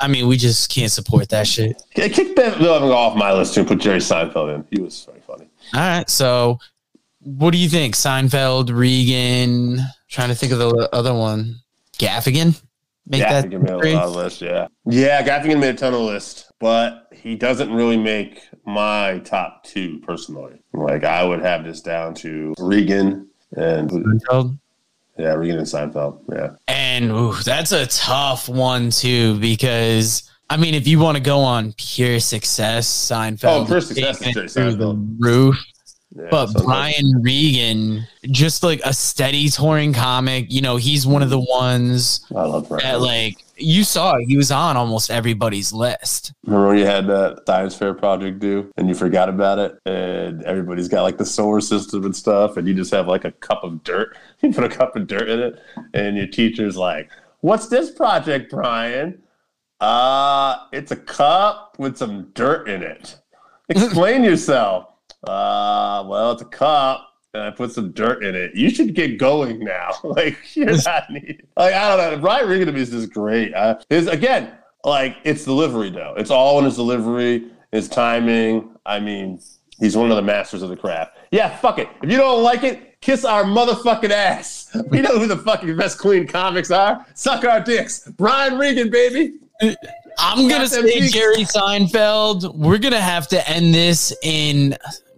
[0.00, 1.82] I mean, we just can't support that shit.
[1.96, 4.64] Yeah, kick Ben- Bill Engvall off my list too and put Jerry Seinfeld in.
[4.70, 5.48] He was very funny.
[5.74, 6.58] All right, so
[7.20, 7.94] what do you think?
[7.94, 9.78] Seinfeld, Regan.
[10.08, 11.56] Trying to think of the other one.
[11.98, 12.60] Gaffigan.
[13.08, 14.40] Make yeah, that Gaffigan made a lot of list.
[14.42, 19.62] Yeah, yeah, Gaffigan made a ton of list, but he doesn't really make my top
[19.64, 20.54] two personally.
[20.72, 24.58] Like I would have this down to Regan, and Seinfeld.
[25.18, 26.20] yeah, Regan and Seinfeld.
[26.32, 31.22] Yeah, And ooh, that's a tough one too, because I mean, if you want to
[31.22, 35.56] go on pure success, Seinfeld, Oh, pure success taking is Jerry through the roof.
[36.14, 36.52] Yeah But.
[36.64, 42.24] Brian Regan, just like a steady touring comic, you know, he's one of the ones
[42.34, 42.82] I love Brian.
[42.84, 46.32] that like you saw he was on almost everybody's list.
[46.44, 50.42] Remember when you had that science fair project due and you forgot about it and
[50.42, 53.64] everybody's got like the solar system and stuff and you just have like a cup
[53.64, 54.16] of dirt.
[54.42, 55.58] You put a cup of dirt in it
[55.94, 59.22] and your teacher's like, What's this project, Brian?
[59.80, 63.18] Uh, it's a cup with some dirt in it.
[63.68, 64.88] Explain yourself.
[65.26, 68.54] Uh, well, it's a cup and I put some dirt in it.
[68.54, 69.90] You should get going now.
[70.02, 71.46] like you're not needed.
[71.56, 72.18] Like I don't know.
[72.20, 73.54] Brian Regan is just great.
[73.54, 74.52] Uh, his again,
[74.84, 76.14] like it's delivery though.
[76.16, 78.70] It's all in his delivery, his timing.
[78.84, 79.40] I mean,
[79.78, 81.16] he's one of the masters of the craft.
[81.30, 81.88] Yeah, fuck it.
[82.02, 84.64] If you don't like it, kiss our motherfucking ass.
[84.90, 87.06] We know who the fucking best clean comics are.
[87.14, 88.06] Suck our dicks.
[88.18, 89.34] Brian Regan, baby.
[90.18, 91.08] I'm gonna say.
[91.08, 92.54] Jerry Seinfeld.
[92.54, 94.76] We're gonna have to end this in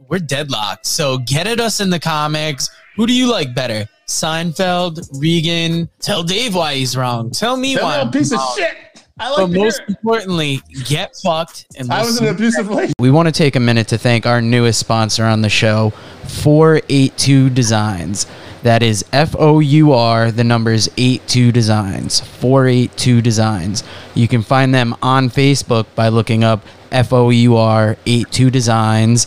[0.09, 0.87] we're deadlocked.
[0.87, 2.71] So get at us in the comics.
[2.97, 3.88] Who do you like better?
[4.07, 5.88] Seinfeld, Regan.
[6.01, 7.31] Tell Dave why he's wrong.
[7.31, 7.90] Tell me That why.
[7.97, 8.55] little I'm piece of wrong.
[8.57, 8.77] shit.
[9.21, 11.66] I like But to most importantly, get fucked.
[11.77, 12.94] And I was in an abusive relationship.
[13.01, 15.90] We want to take a minute to thank our newest sponsor on the show,
[16.27, 18.27] 482 Designs.
[18.62, 22.21] That is F O U R, the numbers 82 Designs.
[22.21, 23.85] 482 Designs.
[24.14, 29.27] You can find them on Facebook by looking up F O U R 82 Designs,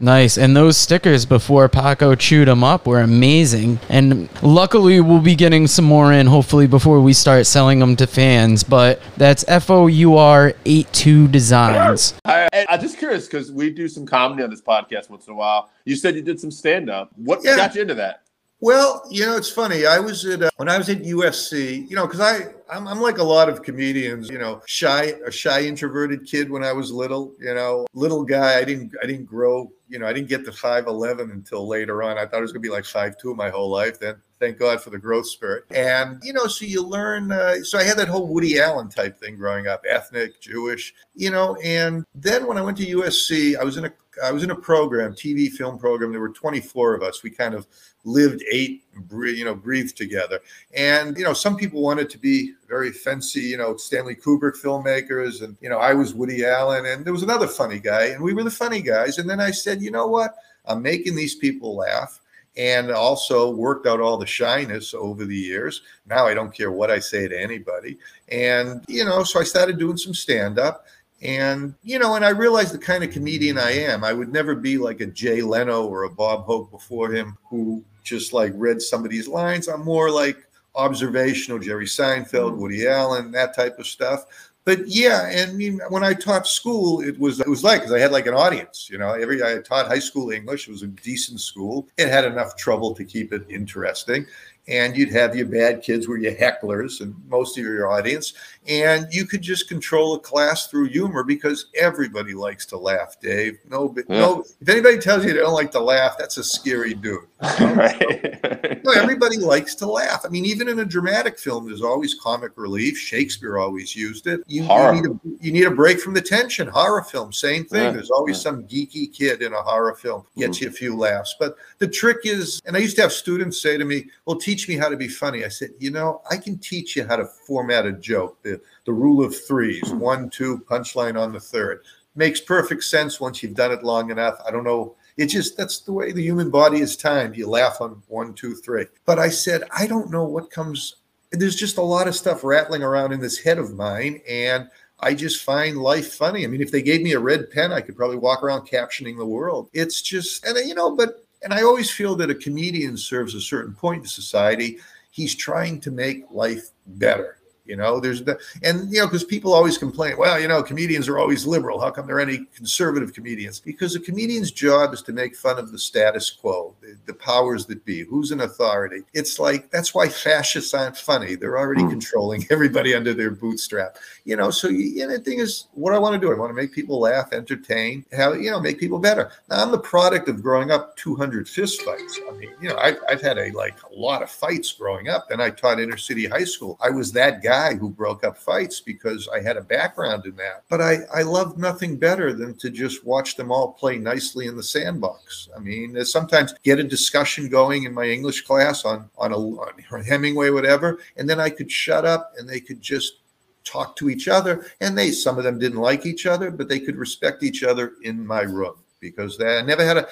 [0.00, 0.38] Nice.
[0.38, 3.80] And those stickers before Paco chewed them up were amazing.
[3.88, 8.06] And luckily, we'll be getting some more in hopefully before we start selling them to
[8.06, 8.62] fans.
[8.62, 12.14] But that's F O U R 82 Designs.
[12.24, 15.32] I, I, I'm just curious because we do some comedy on this podcast once in
[15.32, 15.70] a while.
[15.84, 17.10] You said you did some stand up.
[17.16, 17.56] What Yeah.
[17.56, 18.22] got you into that?
[18.60, 19.86] Well, you know, it's funny.
[19.86, 21.88] I was at uh, when I was at USC.
[21.88, 24.28] You know, because I I'm, I'm like a lot of comedians.
[24.28, 27.34] You know, shy a shy introverted kid when I was little.
[27.40, 28.58] You know, little guy.
[28.58, 29.70] I didn't I didn't grow.
[29.88, 32.18] You know, I didn't get to five eleven until later on.
[32.18, 33.98] I thought it was gonna be like five two my whole life.
[33.98, 35.66] Then thank God for the growth spurt.
[35.70, 37.32] And you know, so you learn.
[37.32, 40.94] Uh, so I had that whole Woody Allen type thing growing up, ethnic, Jewish.
[41.14, 44.42] You know, and then when I went to USC, I was in a I was
[44.42, 46.12] in a program, TV film program.
[46.12, 47.22] There were 24 of us.
[47.22, 47.66] We kind of
[48.04, 50.40] lived, ate, bre- you know, breathed together.
[50.74, 55.42] And you know, some people wanted to be very fancy, you know, Stanley Kubrick filmmakers,
[55.42, 58.34] and you know, I was Woody Allen, and there was another funny guy, and we
[58.34, 59.18] were the funny guys.
[59.18, 60.34] And then I said, you know what?
[60.66, 62.20] I'm making these people laugh.
[62.56, 65.82] And also worked out all the shyness over the years.
[66.06, 67.98] Now I don't care what I say to anybody.
[68.30, 70.84] And, you know, so I started doing some stand up.
[71.22, 74.02] And, you know, and I realized the kind of comedian I am.
[74.02, 77.84] I would never be like a Jay Leno or a Bob Hope before him who
[78.08, 79.68] just like read somebody's lines.
[79.68, 80.36] I'm more like
[80.74, 82.56] observational, Jerry Seinfeld, mm.
[82.58, 84.47] Woody Allen, that type of stuff.
[84.68, 87.94] But yeah, and I mean, when I taught school, it was it was like because
[87.94, 89.14] I had like an audience, you know.
[89.14, 90.68] Every I taught high school English.
[90.68, 91.88] It was a decent school.
[91.96, 94.26] It had enough trouble to keep it interesting,
[94.68, 98.34] and you'd have your bad kids were your hecklers and most of your audience,
[98.66, 103.18] and you could just control a class through humor because everybody likes to laugh.
[103.20, 104.44] Dave, no, no.
[104.60, 107.20] If anybody tells you they don't like to laugh, that's a scary dude.
[107.60, 108.34] right.
[108.84, 110.24] No, everybody likes to laugh.
[110.24, 112.96] I mean, even in a dramatic film, there's always comic relief.
[112.96, 114.40] Shakespeare always used it.
[114.46, 114.94] You, you Horror.
[114.94, 116.68] need, a, you need a break from the tension.
[116.68, 117.82] Horror film, same thing.
[117.84, 118.42] Yeah, There's always yeah.
[118.42, 120.40] some geeky kid in a horror film Mm-hmm.
[120.40, 121.34] gets you a few laughs.
[121.38, 124.68] But the trick is, and I used to have students say to me, "Well, teach
[124.68, 127.24] me how to be funny." I said, "You know, I can teach you how to
[127.24, 128.42] format a joke.
[128.42, 131.82] The the rule of threes: one, two, punchline on the third.
[132.14, 134.40] Makes perfect sense once you've done it long enough.
[134.46, 137.36] I don't know it just that's the way the human body is timed.
[137.36, 138.86] You laugh on one, two, three.
[139.04, 140.96] But I said, I don't know what comes.
[141.30, 144.68] There's just a lot of stuff rattling around in this head of mine, and
[145.00, 146.44] I just find life funny.
[146.44, 149.16] I mean, if they gave me a red pen, I could probably walk around captioning
[149.16, 149.68] the world.
[149.72, 153.40] It's just, and you know, but and I always feel that a comedian serves a
[153.40, 154.78] certain point in society.
[155.10, 157.37] He's trying to make life better.
[157.68, 161.06] You know, there's the, and you know, because people always complain, well, you know, comedians
[161.08, 161.80] are always liberal.
[161.80, 163.60] How come there are any conservative comedians?
[163.60, 167.66] Because a comedian's job is to make fun of the status quo, the, the powers
[167.66, 169.02] that be, who's an authority.
[169.12, 171.34] It's like that's why fascists aren't funny.
[171.34, 171.90] They're already Mm.
[171.90, 173.98] controlling everybody under their bootstrap.
[174.24, 176.50] You know, so you, and the thing is, what I want to do, I want
[176.50, 179.30] to make people laugh, entertain, have you know, make people better.
[179.50, 182.18] Now, I'm the product of growing up 200 fist fights.
[182.28, 185.30] I mean, you know, I've, I've had a like a lot of fights growing up.
[185.30, 186.78] and I taught inner city high school.
[186.80, 190.64] I was that guy who broke up fights because I had a background in that.
[190.68, 194.56] But I, I loved nothing better than to just watch them all play nicely in
[194.56, 195.48] the sandbox.
[195.56, 200.04] I mean, sometimes get a discussion going in my English class on on a on
[200.04, 203.20] Hemingway, whatever, and then I could shut up and they could just
[203.64, 204.66] talk to each other.
[204.80, 207.94] And they some of them didn't like each other, but they could respect each other
[208.02, 210.08] in my room because they I never had a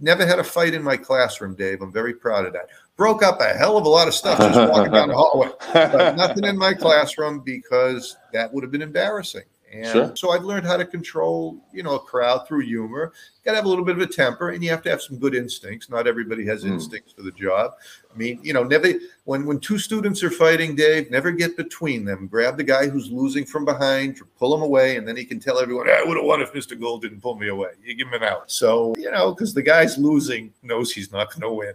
[0.00, 1.82] never had a fight in my classroom, Dave.
[1.82, 2.68] I'm very proud of that.
[2.96, 6.16] Broke up a hell of a lot of stuff just walking down the hallway but
[6.16, 9.42] nothing in my classroom because that would have been embarrassing.
[9.72, 10.12] And Sure.
[10.16, 13.12] so I've learned how to control, you know, a crowd through humor.
[13.44, 15.18] Got to have a little bit of a temper, and you have to have some
[15.18, 15.90] good instincts.
[15.90, 16.68] Not everybody has Mm.
[16.74, 17.72] instincts for the job.
[18.14, 18.92] I mean, you know, never
[19.24, 22.28] when when two students are fighting, Dave, never get between them.
[22.28, 25.58] Grab the guy who's losing from behind, pull him away, and then he can tell
[25.58, 26.80] everyone, "I would have won if Mr.
[26.80, 28.50] Gold didn't pull me away." You give him an out.
[28.50, 31.74] So you know, because the guy's losing knows he's not going to win.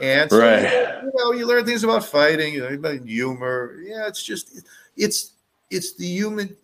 [0.00, 1.02] And so, Right.
[1.02, 3.76] you know, you learn things about fighting, you know, about humor.
[3.82, 4.62] Yeah, it's just
[4.96, 5.32] it's
[5.70, 6.56] it's the human.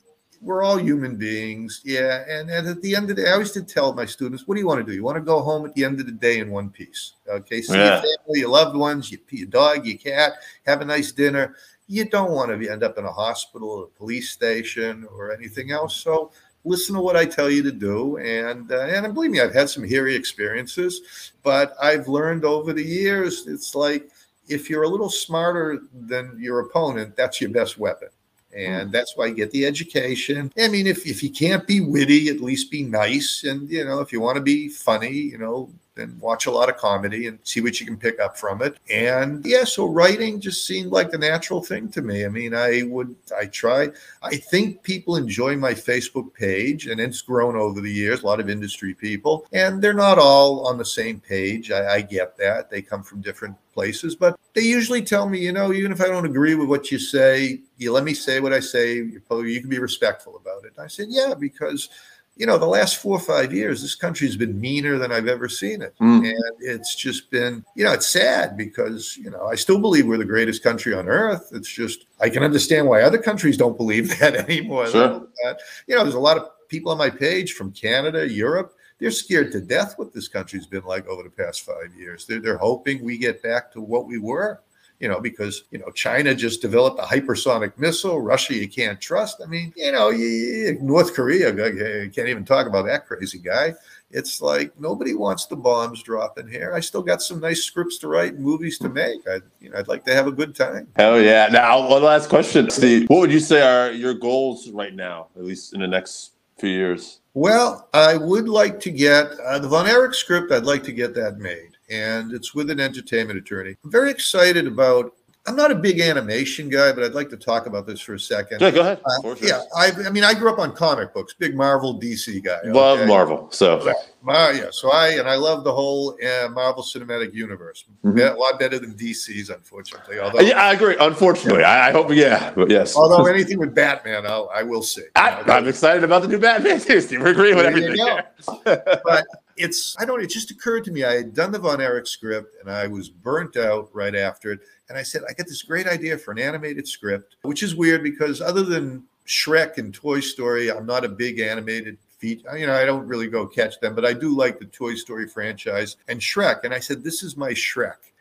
[0.42, 2.22] We're all human beings, yeah.
[2.28, 4.54] And, and at the end of the day, I always did tell my students, "What
[4.54, 4.94] do you want to do?
[4.94, 7.62] You want to go home at the end of the day in one piece, okay?
[7.62, 8.02] See Yeah.
[8.02, 10.34] your family, your loved ones, your, your dog, your cat,
[10.66, 11.56] have a nice dinner.
[11.88, 15.96] You don't want to end up in a hospital, a police station, or anything else.
[15.96, 16.32] So
[16.66, 18.18] listen to what I tell you to do.
[18.18, 22.84] And uh, and believe me, I've had some hairy experiences, but I've learned over the
[22.84, 23.46] years.
[23.46, 24.10] It's like
[24.48, 28.08] if you're a little smarter than your opponent, that's your best weapon.
[28.56, 30.50] And that's why you get the education.
[30.58, 33.44] I mean, if, if you can't be witty, at least be nice.
[33.44, 36.68] And, you know, if you want to be funny, you know, then watch a lot
[36.68, 38.76] of comedy and see what you can pick up from it.
[38.90, 42.24] And yeah, so writing just seemed like the natural thing to me.
[42.24, 43.88] I mean, I would, I try,
[44.22, 48.40] I think people enjoy my Facebook page and it's grown over the years, a lot
[48.40, 51.70] of industry people, and they're not all on the same page.
[51.70, 52.70] I, I get that.
[52.70, 56.06] They come from different places, but they usually tell me, you know, even if I
[56.06, 58.94] don't agree with what you say, you let me say what I say.
[58.94, 59.20] You,
[59.60, 60.72] can be respectful about it.
[60.78, 61.88] I said, yeah, because
[62.36, 65.48] you know, the last four or five years, this country's been meaner than I've ever
[65.48, 65.94] seen it.
[66.00, 66.28] Mm.
[66.28, 70.18] And it's just been, you know, it's sad because, you know, I still believe we're
[70.18, 71.48] the greatest country on earth.
[71.52, 74.86] It's just, I can understand why other countries don't believe that anymore.
[74.88, 75.26] Sure.
[75.44, 78.74] That, you know, there's a lot of people on my page from Canada, Europe.
[78.98, 82.26] They're scared to death what this country's been like over the past five years.
[82.26, 84.60] They're, they're hoping we get back to what we were
[85.00, 88.20] you know, because you know China just developed a hypersonic missile.
[88.20, 89.40] Russia, you can't trust.
[89.42, 93.74] I mean, you know, you, North Korea, you can't even talk about that crazy guy.
[94.10, 96.72] It's like nobody wants the bombs dropping here.
[96.74, 99.26] I still got some nice scripts to write and movies to make.
[99.28, 100.88] I, you know, I'd like to have a good time.
[100.96, 101.48] Hell yeah.
[101.48, 103.08] Now, one last question, Steve.
[103.08, 106.70] What would you say are your goals right now, at least in the next few
[106.70, 107.20] years?
[107.34, 110.52] Well, I would like to get uh, the Von Erich script.
[110.52, 113.76] I'd like to get that made, and it's with an entertainment attorney.
[113.84, 115.12] I'm very excited about.
[115.48, 118.18] I'm not a big animation guy, but I'd like to talk about this for a
[118.18, 118.60] second.
[118.60, 119.00] Yeah, go ahead.
[119.04, 122.58] Uh, yeah, I, I mean, I grew up on comic books, big Marvel, DC guy.
[122.64, 123.06] Love okay?
[123.06, 123.48] Marvel.
[123.52, 127.84] So, Ma- yeah, so I and I love the whole uh, Marvel Cinematic Universe.
[128.04, 128.18] Mhm.
[128.18, 130.18] Yeah, a lot better than DC's, unfortunately.
[130.18, 130.96] Although, yeah, I agree.
[130.98, 132.96] Unfortunately, I, I hope, yeah, but yes.
[132.96, 135.04] although anything with Batman, I'll, I will see.
[135.14, 137.20] I, I'm excited about the new Batman too, Steve.
[137.20, 138.04] We're agreeing with everything.
[138.64, 139.24] but
[139.56, 140.22] it's I don't.
[140.22, 143.08] It just occurred to me I had done the Von Erich script and I was
[143.08, 144.60] burnt out right after it.
[144.88, 148.02] And I said I got this great idea for an animated script, which is weird
[148.02, 152.44] because other than Shrek and Toy Story, I'm not a big animated feat.
[152.56, 155.28] You know, I don't really go catch them, but I do like the Toy Story
[155.28, 156.64] franchise and Shrek.
[156.64, 158.12] And I said this is my Shrek.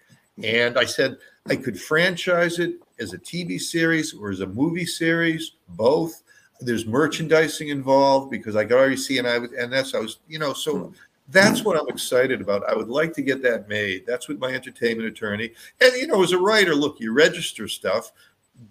[0.44, 1.18] And I said
[1.48, 6.24] I could franchise it as a TV series or as a movie series, both.
[6.62, 10.20] There's merchandising involved because I could already see, and I would, and that's I was,
[10.28, 10.94] you know, so hmm.
[11.30, 12.68] That's what I'm excited about.
[12.70, 14.06] I would like to get that made.
[14.06, 15.52] That's with my entertainment attorney.
[15.82, 18.12] And you know, as a writer, look, you register stuff,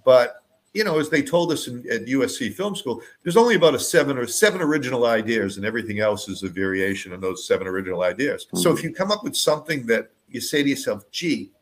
[0.04, 3.74] but you know, as they told us in, at USC Film School, there's only about
[3.74, 7.66] a seven or seven original ideas, and everything else is a variation on those seven
[7.66, 8.46] original ideas.
[8.54, 11.52] So if you come up with something that you say to yourself, "Gee,"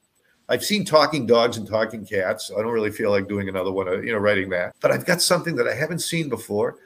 [0.48, 2.50] I've seen talking dogs and talking cats.
[2.50, 4.74] I don't really feel like doing another one, uh, you know, writing that.
[4.80, 6.76] But I've got something that I haven't seen before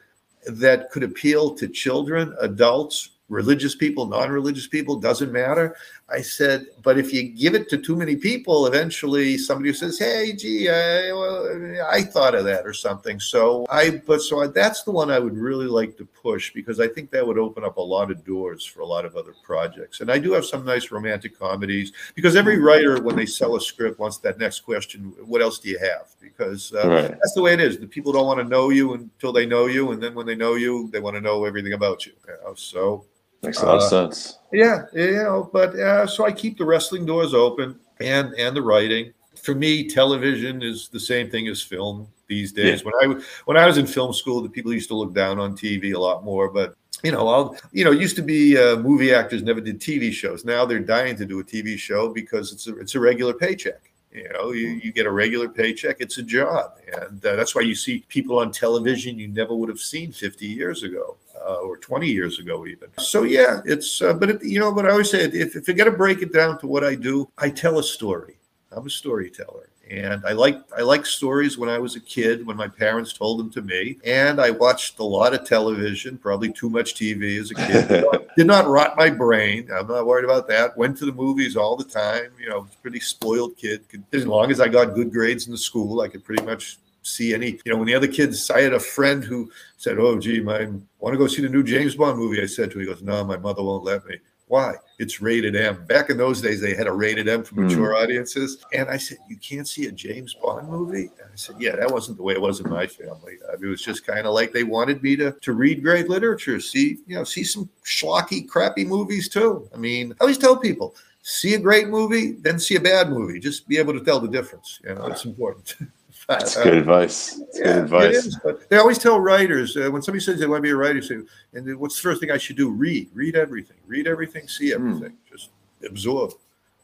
[0.46, 5.76] that could appeal to children, adults, religious people, non-religious people, doesn't matter.
[6.08, 10.32] I said, but if you give it to too many people, eventually somebody says, "Hey,
[10.32, 13.18] gee, I, well, I thought of that" or something.
[13.18, 16.78] So I, but so I, that's the one I would really like to push because
[16.78, 19.34] I think that would open up a lot of doors for a lot of other
[19.42, 20.00] projects.
[20.00, 23.60] And I do have some nice romantic comedies because every writer, when they sell a
[23.60, 26.14] script, wants that next question: What else do you have?
[26.20, 27.10] Because uh, Right.
[27.10, 27.78] that's the way it is.
[27.78, 30.36] The people don't want to know you until they know you, and then when they
[30.36, 32.12] know you, they want to know everything about you.
[32.28, 32.54] you know?
[32.54, 33.04] So
[33.42, 34.38] Makes a lot Uh, of sense.
[34.52, 38.62] yeah, you know, but uh, so I keep the wrestling doors open and and the
[38.62, 39.12] writing.
[39.40, 42.84] For me, television is the same thing as film these days.
[42.84, 45.56] When I when I was in film school, the people used to look down on
[45.56, 46.48] TV a lot more.
[46.50, 46.74] But
[47.04, 50.12] you know, I'll you know, it used to be uh, movie actors never did TV
[50.12, 50.44] shows.
[50.44, 53.92] Now they're dying to do a TV show because it's a it's a regular paycheck.
[54.10, 55.96] You know, you, you get a regular paycheck.
[56.00, 59.68] It's a job, and uh, that's why you see people on television you never would
[59.68, 62.88] have seen 50 years ago uh, or 20 years ago, even.
[62.98, 64.02] So yeah, it's.
[64.02, 66.22] Uh, but it, you know, but I always say, if if you got to break
[66.22, 68.36] it down to what I do, I tell a story.
[68.72, 71.56] I'm a storyteller, and I like I like stories.
[71.56, 74.98] When I was a kid, when my parents told them to me, and I watched
[74.98, 77.88] a lot of television, probably too much TV as a kid.
[77.88, 79.70] Did not- Did not rot my brain.
[79.72, 80.76] I'm not worried about that.
[80.76, 82.32] Went to the movies all the time.
[82.38, 83.82] You know, pretty spoiled kid.
[84.12, 87.34] As long as I got good grades in the school, I could pretty much see
[87.34, 87.58] any.
[87.64, 90.66] You know, when the other kids, I had a friend who said, "Oh, gee, my
[90.98, 93.02] want to go see the new James Bond movie." I said to him, "He goes,
[93.02, 94.16] no, my mother won't let me."
[94.48, 94.74] Why?
[95.00, 95.84] It's rated M.
[95.86, 97.62] Back in those days, they had a rated M for Hmm.
[97.66, 98.64] mature audiences.
[98.72, 101.10] And I said, You can't see a James Bond movie?
[101.20, 103.38] And I said, Yeah, that wasn't the way it was in my family.
[103.52, 106.08] I mean, it was just kind of like they wanted me to, to read great
[106.08, 109.68] literature, see, you know, see some schlocky, crappy movies too.
[109.74, 113.40] I mean, I always tell people, see a great movie, then see a bad movie.
[113.40, 114.78] Just be able to tell the difference.
[114.84, 115.74] You know, it's important.
[116.28, 117.36] That's Uh, good advice.
[117.38, 118.26] That's good advice.
[118.26, 120.76] Is, but they always tell writers uh, when somebody says they want to be a
[120.76, 121.16] writer, say,
[121.54, 122.70] and then what's the first thing I should do?
[122.70, 125.50] Read, read everything, read everything, see everything, just
[125.84, 126.32] absorb.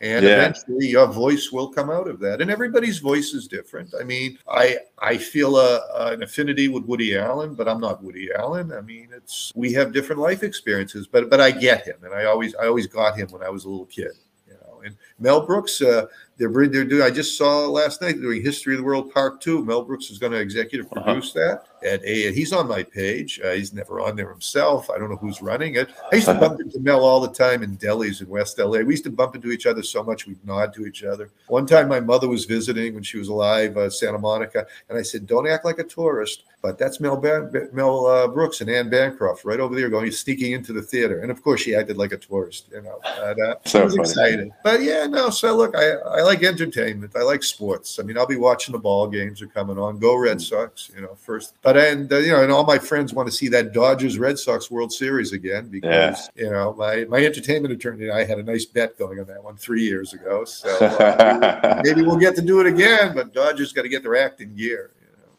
[0.01, 0.32] And Yeah.
[0.32, 2.40] eventually your voice will come out of that.
[2.40, 3.95] And everybody's voice is different.
[4.01, 5.80] I mean, I I feel a,
[6.12, 8.72] an affinity with Woody Allen, but I'm not Woody Allen.
[8.72, 12.24] I mean, it's we have different life experiences, but but I get him, and I
[12.24, 14.12] always I always got him when I was a little kid.
[14.49, 16.07] You know, and Mel Brooks, uh,
[16.51, 17.03] they're they're doing.
[17.03, 19.64] I just saw last night doing History of the World Part Two.
[19.64, 21.03] Mel Brooks is going to executive Uh-huh.
[21.05, 23.40] produce that, and uh, he's on my page.
[23.45, 24.90] Uh, he's never on there himself.
[24.90, 25.88] I don't know who's running it.
[26.11, 28.80] I used to bump into Mel all the time in delis in West LA.
[28.80, 31.30] We used to bump into each other so much we'd nod to each other.
[31.49, 35.03] One time, my mother was visiting when she was alive, uh, Santa Monica, and I
[35.03, 38.88] said, "Don't act like a tourist." But that's Mel Ban- Mel uh, Brooks and Anne
[38.88, 42.12] Bancroft right over there, going sneaking into the theater, and of course she acted like
[42.12, 42.68] a tourist.
[42.72, 44.09] You know, and, uh, So I was funny.
[44.09, 44.51] excited.
[44.62, 45.30] But yeah, no.
[45.30, 47.14] So look, I, I like entertainment.
[47.16, 47.99] I like sports.
[47.99, 49.99] I mean, I'll be watching the ball games are coming on.
[49.99, 51.57] Go Red Sox, you know, first.
[51.62, 54.39] But and uh, you know, and all my friends want to see that Dodgers Red
[54.39, 58.43] Sox World Series again because you know my my entertainment attorney and I had a
[58.43, 60.45] nice bet going on that one three years ago.
[60.45, 63.14] So uh, maybe we'll get to do it again.
[63.14, 64.93] But Dodgers got to get their act in gear.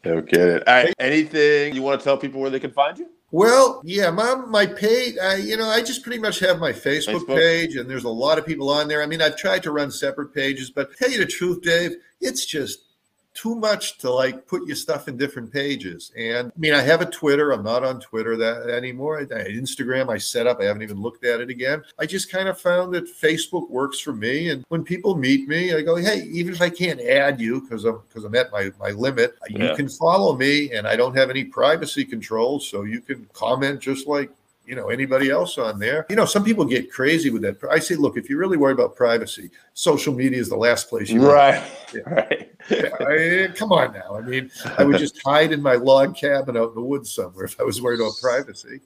[0.04, 0.16] You know.
[0.18, 0.64] no kidding.
[0.68, 0.94] All right.
[1.00, 3.10] Anything you want to tell people where they can find you?
[3.34, 7.22] Well, yeah, my my page, uh, you know, I just pretty much have my Facebook,
[7.22, 7.36] Facebook.
[7.36, 9.02] page, and there's a lot of people on there.
[9.02, 12.46] I mean, I've tried to run separate pages, but tell you the truth, Dave, it's
[12.46, 12.83] just
[13.34, 16.12] too much to like put your stuff in different pages.
[16.16, 17.52] And I mean, I have a Twitter.
[17.52, 19.20] I'm not on Twitter that anymore.
[19.20, 20.62] I, Instagram, I set up.
[20.62, 21.82] I haven't even looked at it again.
[21.98, 24.50] I just kind of found that Facebook works for me.
[24.50, 27.86] And when people meet me, I go, hey, even if I can't add you because
[27.86, 29.70] I'm because I'm at my my limit, Yeah.
[29.72, 33.80] you can follow me, and I don't have any privacy controls, so you can comment
[33.80, 34.30] just like
[34.66, 36.06] you know anybody else on there.
[36.10, 37.58] You know, some people get crazy with that.
[37.70, 41.10] I say, look, if you're really worried about privacy, social media is the last place
[41.10, 41.64] you Right.
[41.94, 42.02] Yeah.
[42.70, 43.50] Right.
[43.50, 44.16] I, come on now.
[44.16, 47.44] I mean, I would just hide in my log cabin out in the woods somewhere
[47.44, 48.80] if I was worried about privacy.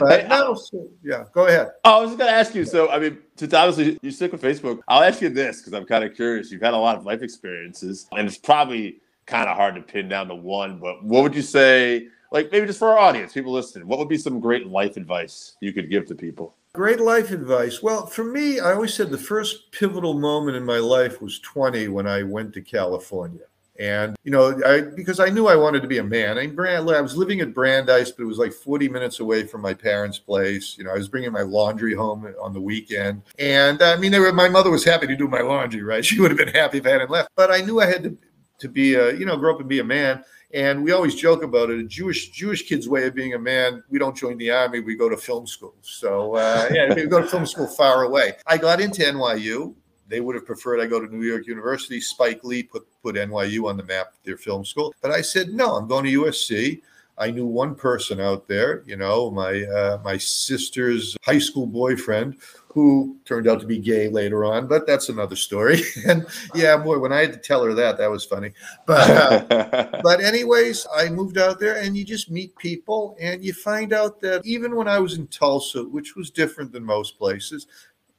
[0.00, 1.70] But Hey, no, so, yeah, go ahead.
[1.84, 2.64] Oh, I was just gonna ask you.
[2.64, 5.86] So, I mean, since obviously you stick with Facebook, I'll ask you this because I'm
[5.86, 6.50] kind of curious.
[6.50, 10.08] You've had a lot of life experiences, and it's probably kind of hard to pin
[10.08, 10.78] down to one.
[10.78, 14.08] But what would you say, like maybe just for our audience, people listening, what would
[14.08, 16.54] be some great life advice you could give to people?
[16.72, 17.82] Great life advice.
[17.82, 21.88] Well, for me, I always said the first pivotal moment in my life was 20
[21.88, 23.44] when I went to California.
[23.78, 26.38] And, you know, I because I knew I wanted to be a man.
[26.38, 29.74] I, I was living at Brandeis, but it was like 40 minutes away from my
[29.74, 30.76] parents' place.
[30.78, 33.22] You know, I was bringing my laundry home on the weekend.
[33.38, 36.04] And I mean, were, my mother was happy to do my laundry, right?
[36.06, 37.30] She would have been happy if I hadn't left.
[37.36, 38.16] But I knew I had to,
[38.60, 40.22] to be a, you know, grow up and be a man.
[40.54, 41.80] And we always joke about it.
[41.80, 43.82] A Jewish Jewish kid's way of being a man.
[43.90, 44.80] We don't join the army.
[44.80, 45.74] We go to film school.
[45.82, 48.34] So uh, yeah, we go to film school far away.
[48.46, 49.74] I got into NYU.
[50.08, 52.00] They would have preferred I go to New York University.
[52.00, 54.94] Spike Lee put put NYU on the map, their film school.
[55.02, 55.74] But I said no.
[55.74, 56.80] I'm going to USC.
[57.18, 62.36] I knew one person out there, you know, my uh, my sister's high school boyfriend,
[62.76, 65.80] who turned out to be gay later on, but that's another story.
[66.06, 68.52] and yeah, boy, when I had to tell her that, that was funny.
[68.86, 73.54] But uh, but anyways, I moved out there, and you just meet people, and you
[73.54, 77.66] find out that even when I was in Tulsa, which was different than most places,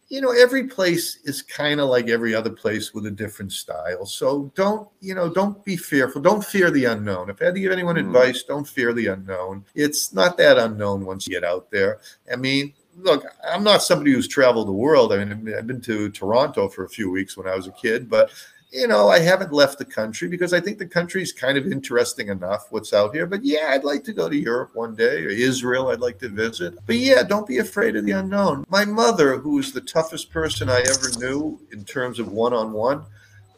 [0.09, 4.07] you know, every place is kind of like every other place with a different style.
[4.07, 6.19] So don't, you know, don't be fearful.
[6.19, 7.29] Don't fear the unknown.
[7.29, 8.07] If I had to give anyone Mm.
[8.07, 9.65] advice, don't fear the unknown.
[9.75, 11.99] It's not that unknown once you get out there.
[12.31, 15.13] I mean, look, I'm not somebody who's traveled the world.
[15.13, 18.09] I mean, I've been to Toronto for a few weeks when I was a kid,
[18.09, 18.31] but
[18.71, 21.71] you know, I haven't left the country because I think the country is kind of
[21.71, 23.25] interesting enough what's out here.
[23.25, 25.87] But yeah, I'd like to go to Europe one day or Israel.
[25.87, 26.77] I'd like to visit.
[26.85, 28.65] But yeah, don't be afraid of the unknown.
[28.67, 32.73] My mother, who was the toughest person I ever knew in terms of one on
[32.73, 33.05] one,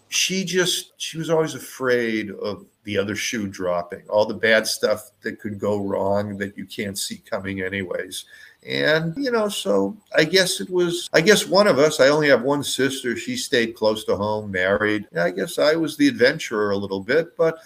[0.10, 5.12] she just, she was always afraid of the other shoe dropping, all the bad stuff
[5.22, 8.26] that could go wrong that you can't see coming, anyways.
[8.66, 12.28] And, you know, so I guess it was, I guess one of us, I only
[12.28, 13.16] have one sister.
[13.16, 15.08] She stayed close to home, married.
[15.18, 17.60] I guess I was the adventurer a little bit, but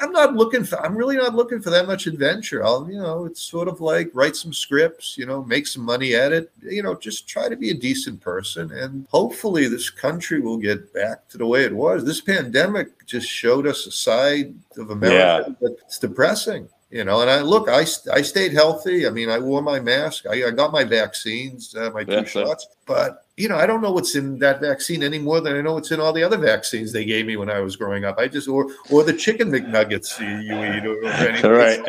[0.00, 2.64] I'm not looking for, I'm really not looking for that much adventure.
[2.64, 6.14] I'll, you know, it's sort of like write some scripts, you know, make some money
[6.14, 8.72] at it, you know, just try to be a decent person.
[8.72, 12.04] And hopefully this country will get back to the way it was.
[12.04, 17.40] This pandemic just showed us a side of America that's depressing you know and i
[17.40, 17.80] look i
[18.12, 21.90] i stayed healthy i mean i wore my mask i, I got my vaccines uh,
[21.90, 22.46] my two Yeah, sure.
[22.46, 25.60] shots but you know i don't know what's in that vaccine any more than i
[25.60, 28.18] know what's in all the other vaccines they gave me when i was growing up
[28.18, 31.50] i just or or the chicken mcnuggets you, you eat or, or anything.
[31.62, 31.80] right.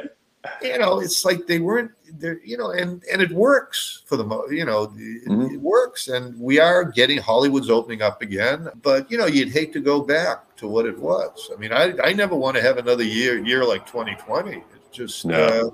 [0.62, 4.24] you know it's like they weren't there you know and and it works for the
[4.24, 5.54] most, you know it, Mhm.
[5.54, 9.72] it works and we are getting hollywood's opening up again but you know you'd hate
[9.74, 12.78] to go back to what it was i mean i i never want to have
[12.78, 15.36] another year year like 2020 it's just No.
[15.44, 15.70] uh,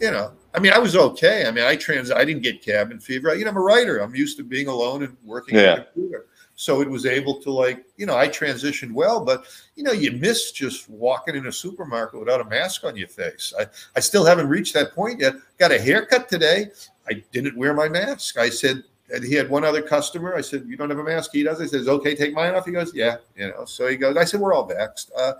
[0.00, 1.46] you know i mean i was okay.
[1.46, 3.34] I mean i trans i didn't get cabin fever.
[3.34, 3.98] You know i'm a writer.
[3.98, 5.72] I'm used to being alone and working Yeah.
[5.72, 6.26] on a computer.
[6.56, 9.44] So it was able to like you know i transitioned well but
[9.76, 13.52] you know you miss just walking in a supermarket without a mask on your face.
[13.58, 15.34] I i still haven't reached that point yet.
[15.58, 16.70] Got a haircut today.
[17.08, 18.38] I didn't wear my mask.
[18.38, 20.34] I said and he had one other customer.
[20.34, 21.60] I said, "You don't have a mask." He does.
[21.60, 23.64] I says, "Okay, take mine off." He goes, "Yeah." You know.
[23.64, 24.16] So he goes.
[24.16, 25.10] I said, "We're all vaxxed.
[25.16, 25.34] Uh,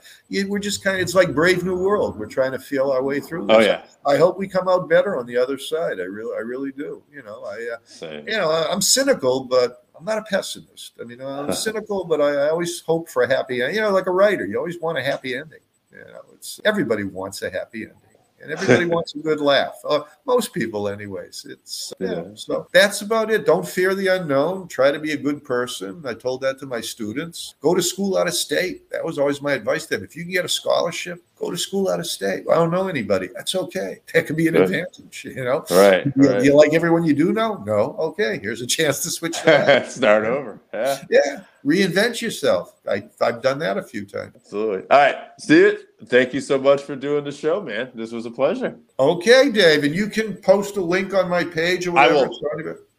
[0.48, 1.02] we're just kind of.
[1.02, 2.18] It's like Brave New World.
[2.18, 3.46] We're trying to feel our way through.
[3.46, 3.56] This.
[3.56, 3.82] Oh yeah.
[4.06, 6.00] I hope we come out better on the other side.
[6.00, 7.02] I really, I really do.
[7.12, 10.94] You know, I, uh, you know, I'm cynical, but I'm not a pessimist.
[11.00, 13.56] I mean, I'm cynical, but I, I always hope for a happy.
[13.56, 15.60] You know, like a writer, you always want a happy ending.
[15.92, 17.98] You know, it's everybody wants a happy ending.
[18.42, 19.74] And everybody wants a good laugh.
[19.88, 21.46] Uh, most people, anyways.
[21.48, 22.10] It's yeah.
[22.10, 22.22] Yeah.
[22.34, 23.46] So that's about it.
[23.46, 24.68] Don't fear the unknown.
[24.68, 26.02] Try to be a good person.
[26.06, 27.54] I told that to my students.
[27.60, 28.90] Go to school out of state.
[28.90, 30.04] That was always my advice to them.
[30.04, 32.44] If you can get a scholarship, go to school out of state.
[32.50, 33.28] I don't know anybody.
[33.34, 34.00] That's okay.
[34.14, 34.62] That could be an Good.
[34.64, 35.24] advantage.
[35.24, 35.64] You know.
[35.70, 36.04] Right.
[36.16, 36.44] You, right.
[36.44, 37.62] you like everyone you do know?
[37.66, 37.96] No.
[37.98, 38.38] Okay.
[38.42, 39.36] Here's a chance to switch.
[39.36, 40.60] Start over.
[40.74, 40.98] Yeah.
[41.10, 41.40] yeah.
[41.64, 42.74] Reinvent yourself.
[42.88, 44.32] I, I've done that a few times.
[44.36, 44.88] Absolutely.
[44.90, 45.84] All right, See Steve.
[46.06, 47.90] Thank you so much for doing the show, man.
[47.94, 48.78] This was a pleasure.
[48.98, 52.28] Okay, Dave, and you can post a link on my page or I whatever.
[52.30, 52.76] will.